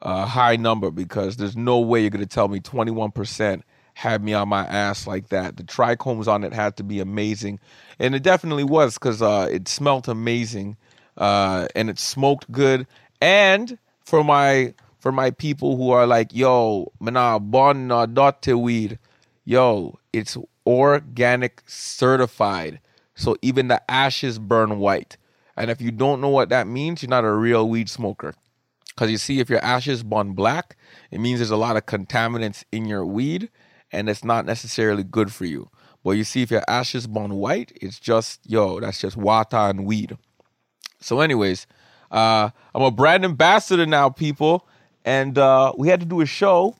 uh, 0.00 0.24
high 0.24 0.56
number 0.56 0.90
because 0.90 1.36
there's 1.36 1.56
no 1.56 1.78
way 1.78 2.00
you're 2.00 2.10
going 2.10 2.26
to 2.26 2.26
tell 2.26 2.48
me 2.48 2.60
21% 2.60 3.62
had 3.94 4.22
me 4.22 4.32
on 4.32 4.48
my 4.48 4.64
ass 4.66 5.06
like 5.06 5.28
that. 5.28 5.56
The 5.56 5.62
trichomes 5.62 6.26
on 6.26 6.44
it 6.44 6.52
had 6.52 6.76
to 6.76 6.82
be 6.82 7.00
amazing. 7.00 7.60
And 7.98 8.14
it 8.14 8.22
definitely 8.22 8.64
was 8.64 8.94
because 8.94 9.22
uh, 9.22 9.48
it 9.50 9.68
smelled 9.68 10.08
amazing 10.08 10.76
uh, 11.16 11.68
and 11.74 11.90
it 11.90 11.98
smoked 11.98 12.50
good. 12.50 12.86
And 13.20 13.78
for 14.04 14.24
my 14.24 14.74
for 14.98 15.12
my 15.12 15.30
people 15.32 15.76
who 15.76 15.90
are 15.90 16.06
like, 16.06 16.34
yo, 16.34 16.92
mana 17.00 17.40
bon 17.40 17.88
na 17.88 18.06
dote 18.06 18.56
weed, 18.56 18.98
yo, 19.44 19.98
it's 20.12 20.36
organic 20.66 21.62
certified. 21.66 22.80
So 23.14 23.36
even 23.42 23.68
the 23.68 23.90
ashes 23.90 24.38
burn 24.38 24.78
white. 24.78 25.16
And 25.56 25.70
if 25.70 25.80
you 25.80 25.90
don't 25.90 26.20
know 26.20 26.28
what 26.28 26.48
that 26.48 26.66
means, 26.66 27.02
you're 27.02 27.10
not 27.10 27.24
a 27.24 27.32
real 27.32 27.68
weed 27.68 27.90
smoker. 27.90 28.34
Because 28.88 29.10
you 29.10 29.18
see, 29.18 29.40
if 29.40 29.50
your 29.50 29.62
ashes 29.64 30.02
burn 30.02 30.32
black, 30.32 30.76
it 31.10 31.18
means 31.18 31.40
there's 31.40 31.50
a 31.50 31.56
lot 31.56 31.76
of 31.76 31.86
contaminants 31.86 32.64
in 32.72 32.86
your 32.86 33.04
weed 33.04 33.50
and 33.92 34.08
it's 34.08 34.24
not 34.24 34.46
necessarily 34.46 35.04
good 35.04 35.32
for 35.32 35.44
you. 35.44 35.68
But 36.04 36.12
you 36.12 36.24
see, 36.24 36.42
if 36.42 36.50
your 36.50 36.64
ashes 36.68 37.06
burn 37.06 37.34
white, 37.34 37.76
it's 37.80 38.00
just, 38.00 38.40
yo, 38.46 38.80
that's 38.80 39.00
just 39.00 39.16
water 39.16 39.56
and 39.56 39.84
weed. 39.86 40.16
So, 41.00 41.20
anyways, 41.20 41.66
uh, 42.10 42.50
I'm 42.74 42.82
a 42.82 42.90
brand 42.90 43.24
ambassador 43.24 43.86
now, 43.86 44.08
people. 44.08 44.66
And 45.04 45.36
uh, 45.38 45.72
we 45.76 45.88
had 45.88 46.00
to 46.00 46.06
do 46.06 46.20
a 46.20 46.26
show. 46.26 46.76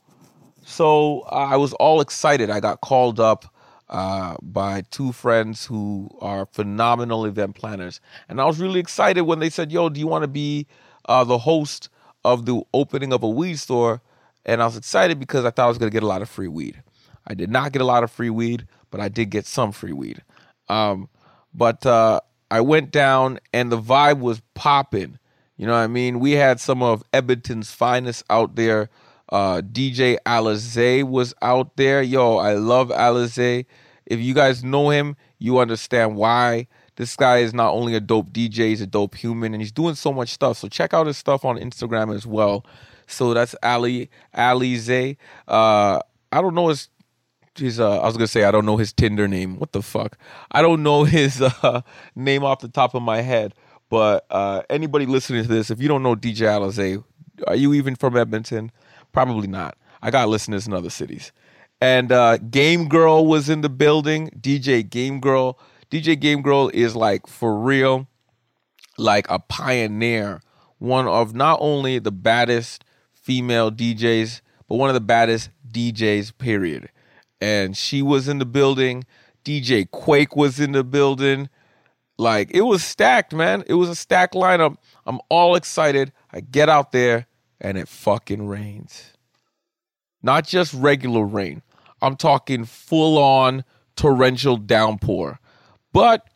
So 0.65 1.21
uh, 1.31 1.49
I 1.51 1.57
was 1.57 1.73
all 1.75 2.01
excited. 2.01 2.51
I 2.51 2.61
got 2.61 2.81
called 2.81 3.19
up 3.19 3.53
uh, 3.89 4.37
by 4.43 4.83
two 4.91 5.13
friends 5.13 5.67
who 5.67 6.09
are 6.21 6.47
phenomenal 6.47 7.25
event 7.25 7.57
planners. 7.57 8.01
And 8.29 8.41
I 8.41 8.45
was 8.45 8.61
really 8.61 8.81
excited 8.81 9.23
when 9.23 9.41
they 9.41 9.51
said, 9.51 9.73
yo, 9.73 9.89
do 9.89 9.99
you 9.99 10.07
want 10.07 10.23
to 10.23 10.29
be 10.29 10.67
uh, 11.07 11.25
the 11.25 11.39
host 11.39 11.89
of 12.25 12.47
the 12.47 12.63
opening 12.73 13.13
of 13.13 13.23
a 13.23 13.29
weed 13.29 13.59
store, 13.59 14.01
and 14.45 14.63
I 14.63 14.67
was 14.67 14.77
excited 14.77 15.19
because 15.19 15.45
I 15.45 15.51
thought 15.51 15.65
I 15.65 15.69
was 15.69 15.79
going 15.79 15.91
to 15.91 15.95
get 15.95 16.03
a 16.03 16.07
lot 16.07 16.23
of 16.23 16.29
free 16.29 16.49
weed. 16.49 16.83
I 17.27 17.35
did 17.35 17.51
not 17.51 17.73
get 17.73 17.83
a 17.83 17.87
lot 17.87 18.05
of 18.05 18.11
free 18.11 18.31
weed, 18.31 18.67
but 18.91 19.01
I 19.01 19.09
did 19.09 19.31
get 19.31 19.47
some 19.47 19.73
free 19.73 19.93
weed. 19.93 20.23
Um, 20.69 21.09
but 21.55 21.85
uh, 21.87 22.21
I 22.51 22.61
went 22.61 22.91
down, 22.91 23.39
and 23.53 23.71
the 23.71 23.81
vibe 23.81 24.21
was 24.21 24.43
popping. 24.55 25.19
You 25.57 25.67
know 25.67 25.73
what 25.73 25.79
I 25.81 25.87
mean? 25.87 26.21
We 26.21 26.33
had 26.33 26.61
some 26.61 26.83
of 26.83 27.03
Edmonton's 27.13 27.71
finest 27.71 28.25
out 28.31 28.57
there. 28.57 28.91
Uh, 29.31 29.63
DJ 29.63 30.19
Alizé 30.27 31.05
was 31.05 31.35
out 31.41 31.77
there. 31.77 32.03
Yo, 32.03 32.37
I 32.37 32.55
love 32.55 32.89
Alizé. 32.89 33.67
If 34.07 34.21
you 34.21 34.35
guys 34.35 34.65
know 34.65 34.91
him, 34.91 35.17
you 35.39 35.59
understand 35.59 36.17
why. 36.17 36.67
This 36.97 37.17
guy 37.17 37.39
is 37.39 37.55
not 37.55 37.73
only 37.73 37.95
a 37.95 38.01
dope 38.01 38.31
DJ, 38.31 38.69
he's 38.69 38.83
a 38.83 38.87
dope 38.87 39.15
human, 39.15 39.55
and 39.55 39.63
he's 39.63 39.73
doing 39.73 39.95
so 39.95 40.13
much 40.13 40.31
stuff. 40.31 40.59
So 40.59 40.69
check 40.69 40.93
out 40.93 41.07
his 41.07 41.17
stuff 41.17 41.45
on 41.45 41.57
Instagram 41.59 42.15
as 42.15 42.27
well. 42.27 42.67
So 43.07 43.33
that's 43.33 43.55
Ali 43.63 44.11
Alizé. 44.35 45.17
Uh, 45.49 46.01
I 46.31 46.41
don't 46.41 46.55
know 46.55 46.69
his 46.69 46.89
his 47.59 47.81
uh, 47.81 48.01
I 48.01 48.07
was 48.07 48.17
gonna 48.17 48.27
say 48.27 48.45
I 48.45 48.51
don't 48.51 48.67
know 48.67 48.77
his 48.77 48.93
Tinder 48.93 49.29
name. 49.29 49.59
What 49.59 49.73
the 49.73 49.83
fuck? 49.83 50.19
I 50.51 50.63
don't 50.63 50.83
know 50.83 51.05
his 51.19 51.41
uh, 51.41 51.83
name 52.15 52.45
off 52.45 52.61
the 52.61 52.69
top 52.69 52.95
of 52.95 53.03
my 53.03 53.21
head. 53.21 53.55
But 53.89 54.25
uh, 54.31 54.63
anybody 54.71 55.05
listening 55.05 55.43
to 55.43 55.49
this, 55.49 55.71
if 55.71 55.81
you 55.83 55.87
don't 55.87 56.03
know 56.03 56.17
DJ 56.17 56.47
Alizé, 56.47 57.05
are 57.47 57.55
you 57.55 57.75
even 57.75 57.95
from 57.95 58.17
Edmonton? 58.17 58.73
Probably 59.13 59.47
not. 59.47 59.77
I 60.01 60.11
got 60.11 60.29
listeners 60.29 60.67
in 60.67 60.73
other 60.73 60.89
cities. 60.89 61.31
And 61.83 62.11
uh, 62.11 62.39
Game 62.39 62.89
Girl 62.89 63.27
was 63.27 63.51
in 63.51 63.61
the 63.61 63.69
building. 63.69 64.31
DJ 64.31 64.89
Game 64.89 65.21
Girl. 65.21 65.59
DJ 65.91 66.19
Game 66.19 66.41
Girl 66.41 66.71
is 66.73 66.97
like 66.97 67.27
for 67.27 67.59
real, 67.59 68.09
like 68.97 69.27
a 69.29 69.39
pioneer, 69.39 70.41
one 70.79 71.07
of 71.07 71.35
not 71.35 71.59
only 71.61 71.99
the 71.99 72.13
baddest 72.13 72.85
female 73.13 73.71
DJs, 73.71 74.41
but 74.69 74.77
one 74.77 74.89
of 74.89 74.95
the 74.95 75.01
baddest 75.01 75.51
DJs, 75.71 76.39
period. 76.39 76.89
And 77.43 77.77
she 77.77 78.03
was 78.03 78.29
in 78.29 78.39
the 78.39 78.47
building. 78.47 79.05
DJ 79.45 79.91
Quake 79.91 80.37
was 80.37 80.61
in 80.61 80.71
the 80.71 80.85
building. 80.85 81.49
Like 82.17 82.53
it 82.53 82.63
was 82.63 82.85
stacked, 82.85 83.35
man. 83.35 83.65
It 83.67 83.75
was 83.75 83.89
a 83.89 83.97
stacked 83.97 84.35
lineup. 84.35 84.77
I'm 85.05 85.19
all 85.29 85.57
excited. 85.57 86.13
I 86.33 86.39
get 86.39 86.69
out 86.69 86.93
there 86.93 87.27
and 87.61 87.77
it 87.77 87.89
fucking 87.89 88.47
rains. 88.47 89.11
Not 90.23 90.47
just 90.47 90.73
regular 90.73 91.25
rain. 91.25 91.63
I'm 92.01 92.15
talking 92.15 92.65
full 92.65 93.19
on 93.19 93.65
torrential 93.97 94.57
downpour. 94.57 95.41
But 95.93 96.29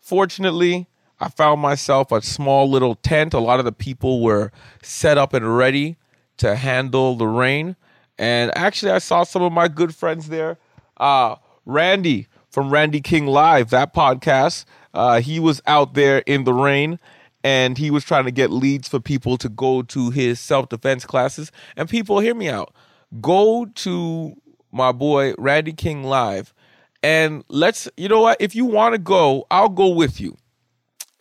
fortunately, 0.00 0.88
I 1.20 1.28
found 1.28 1.60
myself 1.60 2.12
a 2.12 2.22
small 2.22 2.70
little 2.70 2.94
tent. 2.94 3.34
A 3.34 3.38
lot 3.38 3.58
of 3.58 3.66
the 3.66 3.72
people 3.72 4.22
were 4.22 4.52
set 4.82 5.18
up 5.18 5.34
and 5.34 5.56
ready 5.56 5.98
to 6.38 6.56
handle 6.56 7.14
the 7.14 7.26
rain. 7.26 7.76
And 8.18 8.56
actually, 8.56 8.92
I 8.92 8.98
saw 8.98 9.24
some 9.24 9.42
of 9.42 9.52
my 9.52 9.68
good 9.68 9.94
friends 9.94 10.28
there. 10.28 10.58
Uh, 10.96 11.36
Randy 11.64 12.28
from 12.50 12.70
Randy 12.70 13.00
King 13.00 13.26
Live, 13.26 13.70
that 13.70 13.92
podcast, 13.92 14.64
uh, 14.94 15.20
he 15.20 15.38
was 15.38 15.60
out 15.66 15.94
there 15.94 16.18
in 16.20 16.44
the 16.44 16.54
rain 16.54 16.98
and 17.44 17.76
he 17.76 17.90
was 17.90 18.02
trying 18.02 18.24
to 18.24 18.30
get 18.30 18.50
leads 18.50 18.88
for 18.88 18.98
people 18.98 19.36
to 19.36 19.48
go 19.48 19.82
to 19.82 20.10
his 20.10 20.40
self 20.40 20.68
defense 20.68 21.04
classes. 21.04 21.52
And 21.76 21.88
people, 21.88 22.20
hear 22.20 22.34
me 22.34 22.48
out. 22.48 22.74
Go 23.20 23.66
to 23.66 24.34
my 24.72 24.92
boy 24.92 25.34
Randy 25.36 25.72
King 25.72 26.02
Live 26.02 26.54
and 27.02 27.44
let's, 27.48 27.88
you 27.96 28.08
know 28.08 28.22
what? 28.22 28.38
If 28.40 28.56
you 28.56 28.64
want 28.64 28.94
to 28.94 28.98
go, 28.98 29.46
I'll 29.50 29.68
go 29.68 29.88
with 29.88 30.20
you. 30.20 30.36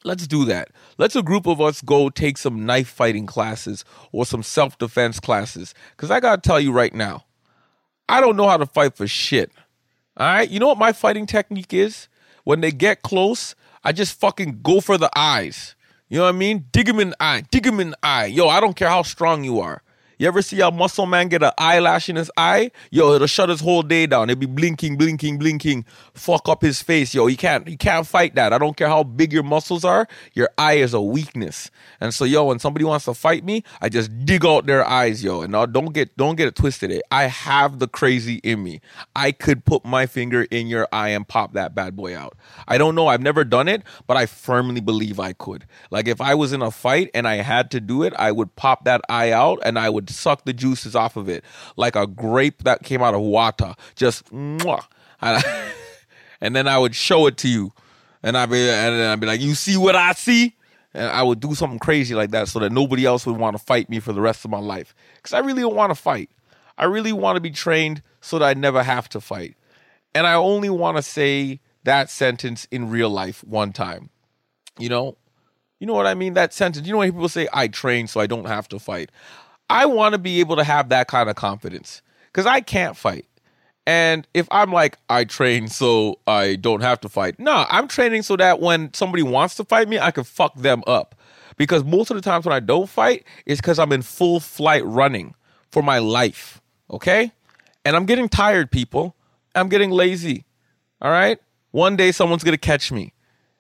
Let's 0.06 0.28
do 0.28 0.46
that. 0.46 0.70
Let's 1.00 1.16
a 1.16 1.24
group 1.24 1.48
of 1.48 1.60
us 1.60 1.82
go 1.82 2.10
take 2.10 2.38
some 2.38 2.64
knife 2.64 2.88
fighting 2.88 3.26
classes 3.26 3.84
or 4.12 4.24
some 4.24 4.44
self 4.44 4.78
defense 4.78 5.20
classes. 5.20 5.74
Because 5.96 6.12
I 6.12 6.20
got 6.20 6.44
to 6.44 6.48
tell 6.48 6.60
you 6.60 6.72
right 6.72 6.94
now, 6.94 7.26
I 8.08 8.22
don't 8.22 8.38
know 8.38 8.48
how 8.48 8.58
to 8.58 8.68
fight 8.68 8.96
for 8.96 9.08
shit. 9.08 9.52
All 10.16 10.28
right? 10.28 10.48
You 10.48 10.60
know 10.60 10.68
what 10.68 10.78
my 10.78 10.94
fighting 10.94 11.26
technique 11.26 11.74
is? 11.74 12.08
When 12.44 12.62
they 12.62 12.72
get 12.72 13.02
close, 13.02 13.56
I 13.84 13.94
just 13.94 14.20
fucking 14.20 14.60
go 14.62 14.80
for 14.80 15.00
the 15.00 15.10
eyes. 15.18 15.74
You 16.08 16.20
know 16.20 16.26
what 16.26 16.36
I 16.36 16.38
mean? 16.38 16.66
Dig 16.72 16.88
him 16.88 17.00
in 17.00 17.10
the 17.10 17.18
eye. 17.20 17.44
Dig 17.50 17.66
him 17.66 17.80
in 17.80 17.90
the 17.90 17.98
eye. 18.04 18.28
Yo, 18.28 18.48
I 18.48 18.60
don't 18.60 18.76
care 18.76 18.90
how 18.90 19.02
strong 19.02 19.44
you 19.44 19.60
are. 19.60 19.82
You 20.18 20.28
ever 20.28 20.42
see 20.42 20.62
a 20.62 20.72
muscle 20.72 21.06
man 21.06 21.28
get 21.28 21.44
an 21.44 21.52
eyelash 21.58 22.08
in 22.08 22.16
his 22.16 22.32
eye? 22.38 22.72
Yo, 22.90 23.14
it'll 23.14 23.28
shut 23.28 23.50
his 23.50 23.60
whole 23.60 23.82
day 23.82 24.06
down. 24.06 24.30
It'll 24.30 24.40
be 24.40 24.46
blinking, 24.46 24.98
blinking, 24.98 25.38
blinking, 25.38 25.86
fuck 26.14 26.48
up 26.48 26.62
his 26.62 26.82
face. 26.82 27.14
Yo, 27.14 27.26
he 27.26 27.36
can't 27.36 27.68
he 27.68 27.76
can't 27.76 28.08
fight 28.08 28.36
that. 28.36 28.54
I 28.54 28.58
don't 28.58 28.78
care 28.78 28.88
how 28.88 29.04
big 29.04 29.34
your 29.34 29.44
muscles 29.44 29.84
are, 29.84 30.08
your 30.34 30.50
eye 30.58 30.76
is 30.76 30.94
a 30.94 31.02
weakness. 31.02 31.70
And 32.00 32.14
so, 32.14 32.24
yo, 32.24 32.46
when 32.46 32.60
somebody 32.60 32.86
wants 32.86 33.06
to 33.06 33.14
fight 33.14 33.44
me, 33.44 33.64
I 33.82 33.90
just 33.90 34.26
dig 34.26 34.46
out 34.46 34.66
their 34.66 34.86
eyes, 34.86 35.24
yo. 35.24 35.42
And 35.42 35.52
now 35.52 35.66
don't 35.66 35.94
get 35.94 36.16
don't 36.16 36.36
get 36.36 36.48
it 36.48 36.56
twisted. 36.56 36.92
Eh? 36.92 37.02
I 37.12 37.24
have 37.24 37.80
the 37.80 37.88
crazy 37.88 38.36
in 38.36 38.64
me. 38.64 38.80
I 39.16 39.34
could 39.34 39.66
put 39.66 39.84
my 39.84 40.06
finger 40.06 40.44
in 40.44 40.68
your 40.68 40.88
eye 40.94 41.10
and 41.10 41.28
pop 41.28 41.54
that 41.54 41.76
bad 41.76 41.96
boy 41.96 42.18
out. 42.18 42.38
I 42.68 42.78
don't 42.78 42.96
know, 42.96 43.08
I've 43.08 43.22
never 43.22 43.44
done 43.44 43.68
it, 43.68 43.84
but 44.08 44.16
I 44.16 44.28
firmly 44.28 44.80
believe 44.80 45.20
I 45.20 45.34
could. 45.34 45.66
Like 45.92 46.08
if 46.08 46.22
I 46.22 46.36
was 46.36 46.54
in 46.54 46.62
a 46.62 46.72
fight 46.72 47.12
and 47.14 47.28
I 47.28 47.36
had 47.36 47.70
to 47.72 47.82
do 47.82 48.04
it, 48.04 48.14
I 48.18 48.32
would 48.32 48.56
pop 48.56 48.86
that 48.86 49.02
eye 49.10 49.32
out 49.32 49.60
and 49.64 49.78
I 49.78 49.90
would 49.90 50.05
suck 50.10 50.46
the 50.46 50.54
juices 50.54 50.96
off 50.96 51.16
of 51.16 51.30
it 51.30 51.44
like 51.78 51.96
a 51.96 52.08
grape 52.08 52.64
that 52.64 52.84
came 52.84 53.02
out 53.02 53.14
of 53.14 53.22
water. 53.22 53.74
Just 53.96 54.32
mwah. 54.32 54.86
And, 55.22 55.44
and 56.42 56.56
then 56.56 56.68
I 56.68 56.78
would 56.78 56.96
show 56.96 57.28
it 57.28 57.38
to 57.38 57.48
you. 57.48 57.72
And 58.24 58.38
I'd 58.38 58.50
be 58.50 58.70
and 58.70 58.96
I'd 58.96 59.20
be 59.20 59.28
like, 59.28 59.42
you 59.42 59.54
see 59.54 59.78
what 59.78 59.96
I 59.96 60.14
see? 60.14 60.56
And 60.94 61.12
I 61.12 61.24
would 61.24 61.40
do 61.40 61.54
something 61.54 61.80
crazy 61.80 62.16
like 62.16 62.32
that 62.32 62.48
so 62.48 62.60
that 62.60 62.72
nobody 62.72 63.06
else 63.06 63.26
would 63.26 63.38
want 63.38 63.58
to 63.58 63.64
fight 63.64 63.90
me 63.90 64.00
for 64.00 64.14
the 64.14 64.22
rest 64.22 64.46
of 64.46 64.52
my 64.52 64.60
life. 64.60 64.96
Because 65.16 65.34
I 65.34 65.40
really 65.40 65.62
don't 65.62 65.76
want 65.76 65.92
to 65.92 65.96
fight. 65.96 66.30
I 66.78 66.86
really 66.86 67.14
want 67.14 67.36
to 67.36 67.42
be 67.42 67.52
trained 67.52 68.02
so 68.22 68.40
that 68.40 68.46
I 68.46 68.54
never 68.54 68.82
have 68.82 69.10
to 69.10 69.22
fight. 69.22 69.56
And 70.14 70.26
I 70.26 70.34
only 70.34 70.70
want 70.70 70.98
to 70.98 71.04
say 71.04 71.60
that 71.84 72.10
sentence 72.10 72.68
in 72.72 72.90
real 72.90 73.10
life 73.10 73.44
one 73.44 73.74
time. 73.74 74.10
You 74.80 74.90
know, 74.90 75.18
you 75.80 75.88
know 75.88 75.94
what 75.94 76.08
I 76.08 76.14
mean? 76.14 76.34
That 76.34 76.54
sentence. 76.54 76.88
You 76.88 76.94
know 76.94 77.00
when 77.00 77.12
people 77.12 77.30
say, 77.30 77.48
I 77.54 77.68
train 77.68 78.08
so 78.08 78.20
I 78.20 78.28
don't 78.28 78.46
have 78.46 78.68
to 78.70 78.80
fight. 78.80 79.12
I 79.70 79.86
want 79.86 80.14
to 80.14 80.20
be 80.20 80.40
able 80.40 80.56
to 80.58 80.64
have 80.64 80.90
that 80.90 81.08
kind 81.08 81.30
of 81.30 81.36
confidence 81.36 82.02
because 82.28 82.46
I 82.46 82.62
can't 82.62 82.96
fight. 82.96 83.26
And 83.88 84.28
if 84.34 84.48
I'm 84.52 84.72
like, 84.72 84.98
I 85.10 85.26
train 85.26 85.68
so 85.68 86.20
I 86.26 86.56
don't 86.56 86.82
have 86.82 87.00
to 87.02 87.10
fight, 87.10 87.40
no, 87.40 87.66
I'm 87.70 87.88
training 87.88 88.24
so 88.24 88.36
that 88.38 88.60
when 88.60 88.94
somebody 88.94 89.24
wants 89.24 89.56
to 89.56 89.64
fight 89.64 89.88
me, 89.88 90.00
I 90.00 90.12
can 90.12 90.24
fuck 90.24 90.56
them 90.56 90.84
up. 90.88 91.16
Because 91.58 91.84
most 91.84 92.10
of 92.10 92.16
the 92.16 92.22
times 92.22 92.46
when 92.46 92.54
I 92.54 92.60
don't 92.60 92.90
fight, 92.90 93.24
it's 93.46 93.62
because 93.62 93.80
I'm 93.80 93.92
in 93.92 94.02
full 94.02 94.40
flight 94.40 94.84
running 94.86 95.36
for 95.72 95.82
my 95.82 96.00
life. 96.00 96.62
Okay? 96.90 97.32
And 97.86 97.96
I'm 97.96 98.06
getting 98.06 98.28
tired, 98.28 98.72
people. 98.72 99.16
I'm 99.54 99.70
getting 99.70 99.92
lazy. 99.92 100.46
All 101.02 101.12
right? 101.12 101.40
One 101.72 101.96
day 101.96 102.12
someone's 102.12 102.44
going 102.44 102.54
to 102.54 102.58
catch 102.58 102.92
me. 102.92 103.14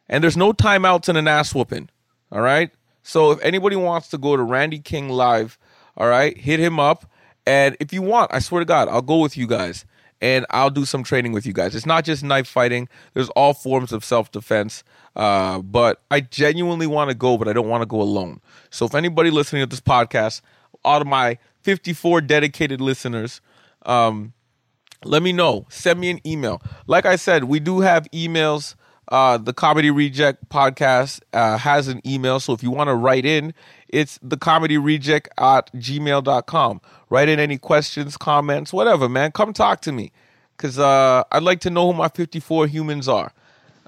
And 0.09 0.23
there's 0.23 0.37
no 0.37 0.53
timeouts 0.53 1.07
in 1.07 1.15
an 1.15 1.27
ass 1.27 1.53
whooping. 1.53 1.89
All 2.31 2.41
right? 2.41 2.71
So 3.03 3.31
if 3.31 3.41
anybody 3.43 3.75
wants 3.75 4.09
to 4.09 4.17
go 4.17 4.35
to 4.35 4.43
Randy 4.43 4.79
King 4.79 5.09
Live, 5.09 5.57
all 5.97 6.07
right, 6.07 6.37
hit 6.37 6.59
him 6.59 6.79
up. 6.79 7.09
And 7.45 7.77
if 7.79 7.93
you 7.93 8.01
want, 8.01 8.33
I 8.33 8.39
swear 8.39 8.59
to 8.59 8.65
God, 8.65 8.87
I'll 8.87 9.01
go 9.01 9.19
with 9.19 9.37
you 9.37 9.47
guys 9.47 9.85
and 10.21 10.45
I'll 10.49 10.69
do 10.69 10.85
some 10.85 11.03
training 11.03 11.33
with 11.33 11.45
you 11.45 11.53
guys. 11.53 11.75
It's 11.75 11.85
not 11.85 12.03
just 12.03 12.23
knife 12.23 12.47
fighting, 12.47 12.87
there's 13.13 13.29
all 13.29 13.53
forms 13.53 13.91
of 13.91 14.03
self 14.03 14.31
defense. 14.31 14.83
Uh, 15.15 15.59
but 15.59 16.01
I 16.11 16.21
genuinely 16.21 16.87
want 16.87 17.09
to 17.09 17.15
go, 17.15 17.37
but 17.37 17.47
I 17.47 17.53
don't 17.53 17.69
want 17.69 17.81
to 17.81 17.85
go 17.85 18.01
alone. 18.01 18.41
So 18.69 18.85
if 18.85 18.95
anybody 18.95 19.29
listening 19.31 19.61
to 19.61 19.67
this 19.67 19.81
podcast, 19.81 20.41
out 20.83 21.01
of 21.01 21.07
my 21.07 21.37
54 21.61 22.21
dedicated 22.21 22.81
listeners, 22.81 23.41
um, 23.85 24.33
let 25.03 25.21
me 25.23 25.31
know. 25.31 25.65
Send 25.69 25.99
me 25.99 26.09
an 26.09 26.19
email. 26.25 26.61
Like 26.87 27.05
I 27.05 27.15
said, 27.15 27.45
we 27.45 27.59
do 27.59 27.79
have 27.81 28.09
emails. 28.11 28.75
Uh, 29.09 29.37
the 29.37 29.53
Comedy 29.53 29.91
Reject 29.91 30.49
podcast 30.49 31.21
uh, 31.33 31.57
has 31.57 31.87
an 31.87 32.01
email. 32.07 32.39
So 32.39 32.53
if 32.53 32.63
you 32.63 32.71
want 32.71 32.89
to 32.89 32.95
write 32.95 33.25
in, 33.25 33.53
it's 33.87 34.19
the 34.21 34.37
comedy 34.37 34.77
reject 34.77 35.29
at 35.37 35.71
gmail.com. 35.73 36.81
Write 37.09 37.29
in 37.29 37.39
any 37.39 37.57
questions, 37.57 38.17
comments, 38.17 38.73
whatever, 38.73 39.07
man. 39.07 39.31
Come 39.31 39.53
talk 39.53 39.81
to 39.81 39.91
me. 39.91 40.11
Because 40.57 40.79
uh, 40.79 41.23
I'd 41.31 41.43
like 41.43 41.59
to 41.61 41.69
know 41.69 41.91
who 41.91 41.97
my 41.97 42.07
54 42.07 42.67
humans 42.67 43.07
are. 43.07 43.31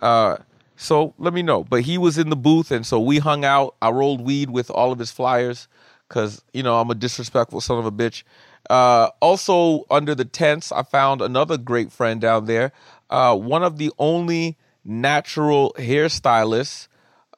Uh, 0.01 0.37
so 0.75 1.13
let 1.17 1.33
me 1.33 1.41
know. 1.41 1.63
But 1.63 1.81
he 1.81 1.97
was 1.97 2.17
in 2.17 2.29
the 2.29 2.35
booth, 2.35 2.71
and 2.71 2.85
so 2.85 2.99
we 2.99 3.19
hung 3.19 3.43
out. 3.43 3.75
I 3.81 3.89
rolled 3.89 4.21
weed 4.21 4.49
with 4.49 4.69
all 4.69 4.91
of 4.91 4.99
his 4.99 5.11
flyers 5.11 5.67
because, 6.07 6.43
you 6.53 6.63
know, 6.63 6.79
I'm 6.79 6.91
a 6.91 6.95
disrespectful 6.95 7.61
son 7.61 7.79
of 7.79 7.85
a 7.85 7.91
bitch. 7.91 8.23
Uh, 8.69 9.09
also, 9.21 9.85
under 9.89 10.13
the 10.13 10.25
tents, 10.25 10.71
I 10.71 10.83
found 10.83 11.21
another 11.21 11.57
great 11.57 11.91
friend 11.91 12.21
down 12.21 12.45
there. 12.45 12.73
Uh, 13.09 13.35
one 13.35 13.63
of 13.63 13.77
the 13.77 13.91
only 13.97 14.57
natural 14.87 15.75
hairstylist 15.77 16.87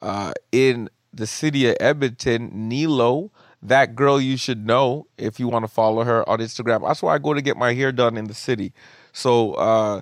uh, 0.00 0.32
in 0.52 0.88
the 1.12 1.26
city 1.26 1.66
of 1.66 1.76
Edmonton, 1.80 2.68
Nilo. 2.68 3.30
That 3.62 3.94
girl 3.94 4.18
you 4.18 4.38
should 4.38 4.64
know 4.64 5.06
if 5.18 5.38
you 5.38 5.48
want 5.48 5.64
to 5.64 5.68
follow 5.68 6.04
her 6.04 6.26
on 6.26 6.38
Instagram. 6.38 6.86
That's 6.86 7.02
why 7.02 7.14
I 7.14 7.18
go 7.18 7.34
to 7.34 7.42
get 7.42 7.58
my 7.58 7.74
hair 7.74 7.92
done 7.92 8.16
in 8.16 8.24
the 8.24 8.34
city. 8.34 8.72
So, 9.12 9.52
uh, 9.54 10.00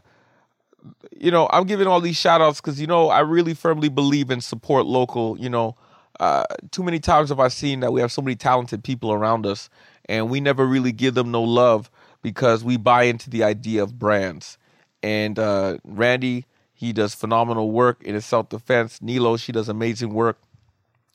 you 1.17 1.33
know, 1.33 1.49
I'm 1.51 1.65
giving 1.65 1.89
all 1.89 2.01
these 2.01 2.17
shout 2.17 2.41
outs 2.41 2.61
because, 2.61 2.81
you 2.81 2.87
know, 2.87 3.09
I 3.09 3.21
really 3.21 3.55
firmly 3.55 3.89
believe 3.89 4.31
in 4.31 4.41
support 4.41 4.87
local. 4.87 5.37
You 5.41 5.51
know, 5.51 5.75
uh, 6.21 6.45
too 6.71 6.85
many 6.85 7.01
times 7.01 7.31
have 7.31 7.41
I 7.41 7.49
seen 7.49 7.81
that 7.81 7.93
we 7.93 8.01
have 8.01 8.13
so 8.13 8.23
many 8.23 8.37
talented 8.37 8.85
people 8.85 9.13
around 9.13 9.45
us 9.45 9.69
and 10.09 10.31
we 10.31 10.41
never 10.41 10.65
really 10.65 10.93
give 10.93 11.15
them 11.15 11.33
no 11.33 11.43
love 11.43 11.91
because 12.23 12.63
we 12.63 12.77
buy 12.77 13.05
into 13.05 13.29
the 13.31 13.43
idea 13.43 13.83
of 13.83 13.99
brands. 13.99 14.59
And 15.03 15.39
uh, 15.39 15.79
Randy, 15.85 16.47
he 16.79 16.93
does 16.93 17.13
phenomenal 17.13 17.73
work 17.73 18.05
in 18.05 18.15
his 18.15 18.25
self 18.25 18.51
defense. 18.51 19.03
Nilo, 19.03 19.37
she 19.37 19.51
does 19.51 19.69
amazing 19.69 20.15
work 20.15 20.39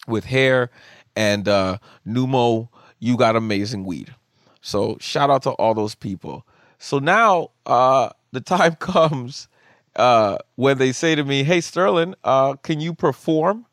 with 0.08 0.26
hair. 0.26 0.69
And 1.15 1.47
uh, 1.47 1.78
Numo, 2.06 2.67
you 2.99 3.15
got 3.15 3.38
amazing 3.38 3.86
weed. 3.86 4.13
So 4.60 4.97
shout 4.99 5.30
out 5.30 5.43
to 5.43 5.52
all 5.52 5.73
those 5.73 5.95
people. 5.95 6.45
So 6.80 6.99
now 6.99 7.52
uh, 7.65 8.10
the 8.34 8.41
time 8.41 8.76
comes 8.80 9.47
uh, 9.95 10.39
when 10.56 10.80
they 10.80 10.91
say 10.91 11.15
to 11.15 11.23
me, 11.23 11.43
"Hey 11.45 11.62
Sterling, 11.62 12.15
uh, 12.26 12.56
can 12.56 12.82
you 12.82 12.93
perform?" 12.93 13.65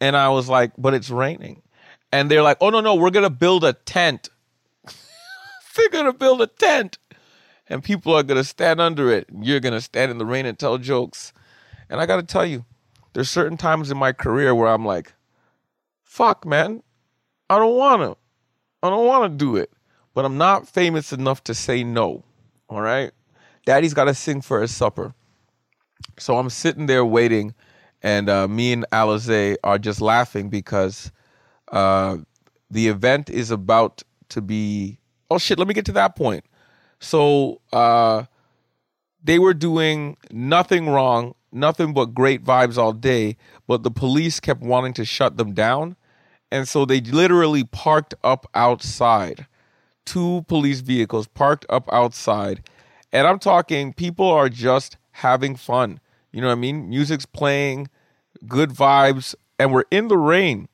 And 0.00 0.16
I 0.16 0.30
was 0.30 0.48
like, 0.48 0.72
"But 0.76 0.92
it's 0.92 1.08
raining." 1.08 1.62
And 2.10 2.28
they're 2.28 2.42
like, 2.42 2.56
"Oh 2.60 2.70
no, 2.70 2.80
no, 2.80 2.96
we're 2.96 3.10
gonna 3.10 3.30
build 3.30 3.62
a 3.62 3.74
tent. 3.74 4.28
they're 5.76 5.88
gonna 5.90 6.12
build 6.12 6.42
a 6.42 6.48
tent, 6.48 6.98
and 7.68 7.82
people 7.82 8.14
are 8.14 8.22
gonna 8.22 8.44
stand 8.44 8.80
under 8.80 9.10
it. 9.10 9.28
You're 9.40 9.60
gonna 9.60 9.80
stand 9.80 10.10
in 10.10 10.18
the 10.18 10.26
rain 10.26 10.46
and 10.46 10.58
tell 10.58 10.78
jokes." 10.78 11.32
And 11.90 12.00
I 12.00 12.06
got 12.06 12.16
to 12.16 12.22
tell 12.22 12.44
you, 12.44 12.64
there's 13.14 13.30
certain 13.30 13.56
times 13.56 13.90
in 13.90 13.96
my 13.96 14.12
career 14.12 14.54
where 14.54 14.68
I'm 14.68 14.84
like, 14.84 15.14
"Fuck, 16.04 16.44
man, 16.44 16.82
I 17.48 17.58
don't 17.58 17.76
want 17.76 18.02
to. 18.02 18.16
I 18.82 18.90
don't 18.90 19.06
want 19.06 19.32
to 19.32 19.36
do 19.44 19.56
it." 19.56 19.70
But 20.14 20.24
I'm 20.24 20.36
not 20.36 20.68
famous 20.68 21.12
enough 21.12 21.44
to 21.44 21.54
say 21.54 21.84
no. 21.84 22.24
All 22.68 22.80
right. 22.80 23.12
Daddy's 23.64 23.94
got 23.94 24.04
to 24.04 24.14
sing 24.14 24.40
for 24.40 24.60
his 24.60 24.74
supper. 24.74 25.14
So 26.18 26.38
I'm 26.38 26.50
sitting 26.50 26.86
there 26.86 27.04
waiting, 27.04 27.54
and 28.02 28.28
uh, 28.28 28.48
me 28.48 28.72
and 28.72 28.86
Alize 28.92 29.56
are 29.62 29.78
just 29.78 30.00
laughing 30.00 30.48
because 30.48 31.12
uh, 31.70 32.18
the 32.70 32.88
event 32.88 33.30
is 33.30 33.50
about 33.50 34.02
to 34.30 34.40
be. 34.40 34.98
Oh 35.30 35.38
shit! 35.38 35.58
Let 35.58 35.68
me 35.68 35.74
get 35.74 35.84
to 35.86 35.92
that 35.92 36.16
point. 36.16 36.44
So 37.00 37.60
uh, 37.72 38.24
they 39.22 39.38
were 39.38 39.54
doing 39.54 40.16
nothing 40.30 40.88
wrong, 40.88 41.34
nothing 41.52 41.92
but 41.92 42.14
great 42.14 42.44
vibes 42.44 42.76
all 42.76 42.92
day, 42.92 43.36
but 43.66 43.82
the 43.82 43.90
police 43.90 44.40
kept 44.40 44.60
wanting 44.60 44.92
to 44.94 45.04
shut 45.04 45.36
them 45.36 45.52
down, 45.52 45.96
and 46.50 46.66
so 46.66 46.84
they 46.84 47.00
literally 47.00 47.64
parked 47.64 48.14
up 48.24 48.46
outside. 48.54 49.46
Two 50.04 50.44
police 50.48 50.80
vehicles 50.80 51.28
parked 51.28 51.66
up 51.68 51.92
outside, 51.92 52.62
and 53.12 53.26
I'm 53.26 53.38
talking 53.38 53.92
people 53.92 54.28
are 54.28 54.48
just 54.48 54.96
having 55.12 55.56
fun. 55.56 56.00
You 56.32 56.40
know 56.40 56.48
what 56.48 56.54
I 56.54 56.60
mean? 56.60 56.88
Music's 56.88 57.26
playing, 57.26 57.88
good 58.46 58.70
vibes, 58.70 59.34
and 59.58 59.72
we're 59.72 59.84
in 59.90 60.08
the 60.08 60.16
rain. 60.16 60.68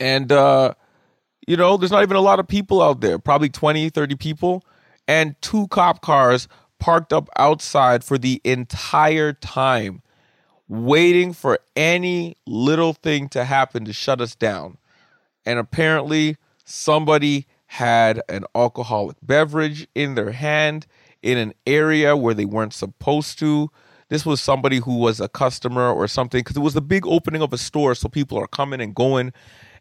And, 0.00 0.32
uh, 0.32 0.74
you 1.46 1.56
know, 1.56 1.76
there's 1.76 1.92
not 1.92 2.02
even 2.02 2.16
a 2.16 2.20
lot 2.20 2.40
of 2.40 2.48
people 2.48 2.82
out 2.82 3.00
there, 3.00 3.18
probably 3.18 3.48
20, 3.48 3.90
30 3.90 4.16
people, 4.16 4.64
and 5.12 5.36
two 5.42 5.68
cop 5.68 6.00
cars 6.00 6.48
parked 6.78 7.12
up 7.12 7.28
outside 7.36 8.02
for 8.02 8.16
the 8.16 8.40
entire 8.44 9.34
time, 9.34 10.00
waiting 10.68 11.34
for 11.34 11.58
any 11.76 12.38
little 12.46 12.94
thing 12.94 13.28
to 13.28 13.44
happen 13.44 13.84
to 13.84 13.92
shut 13.92 14.22
us 14.22 14.34
down. 14.34 14.78
And 15.44 15.58
apparently, 15.58 16.38
somebody 16.64 17.46
had 17.66 18.22
an 18.30 18.46
alcoholic 18.54 19.18
beverage 19.22 19.86
in 19.94 20.14
their 20.14 20.32
hand 20.32 20.86
in 21.20 21.36
an 21.36 21.52
area 21.66 22.16
where 22.16 22.32
they 22.32 22.46
weren't 22.46 22.72
supposed 22.72 23.38
to. 23.40 23.70
This 24.08 24.24
was 24.24 24.40
somebody 24.40 24.78
who 24.78 24.96
was 24.96 25.20
a 25.20 25.28
customer 25.28 25.92
or 25.92 26.08
something 26.08 26.40
because 26.40 26.56
it 26.56 26.60
was 26.60 26.72
the 26.72 26.80
big 26.80 27.06
opening 27.06 27.42
of 27.42 27.52
a 27.52 27.58
store, 27.58 27.94
so 27.94 28.08
people 28.08 28.38
are 28.38 28.46
coming 28.48 28.80
and 28.80 28.94
going. 28.94 29.34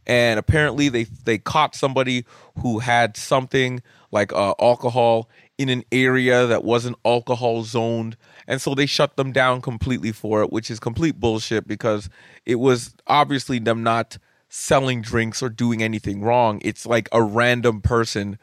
And 0.08 0.40
apparently, 0.40 0.90
they 0.90 1.04
they 1.04 1.38
caught 1.38 1.76
somebody 1.76 2.26
who 2.60 2.80
had 2.80 3.16
something 3.16 3.82
like 4.12 4.34
uh, 4.34 4.54
alcohol 4.60 5.30
in 5.58 5.70
an 5.70 5.84
area 5.92 6.48
that 6.48 6.64
wasn't 6.64 6.98
alcohol 7.06 7.64
zoned, 7.64 8.18
and 8.48 8.62
so 8.62 8.74
they 8.74 8.86
shut 8.86 9.16
them 9.16 9.32
down 9.32 9.62
completely 9.62 10.12
for 10.12 10.42
it, 10.42 10.52
which 10.52 10.72
is 10.72 10.80
complete 10.80 11.20
bullshit 11.20 11.68
because 11.68 12.10
it 12.46 12.56
was 12.56 12.96
obviously 13.08 13.60
them 13.60 13.84
not 13.84 14.18
selling 14.50 15.02
drinks 15.02 15.42
or 15.42 15.50
doing 15.50 15.84
anything 15.84 16.22
wrong. 16.22 16.60
It's 16.64 16.86
like 16.86 17.08
a 17.12 17.22
random 17.22 17.82
person 17.82 18.38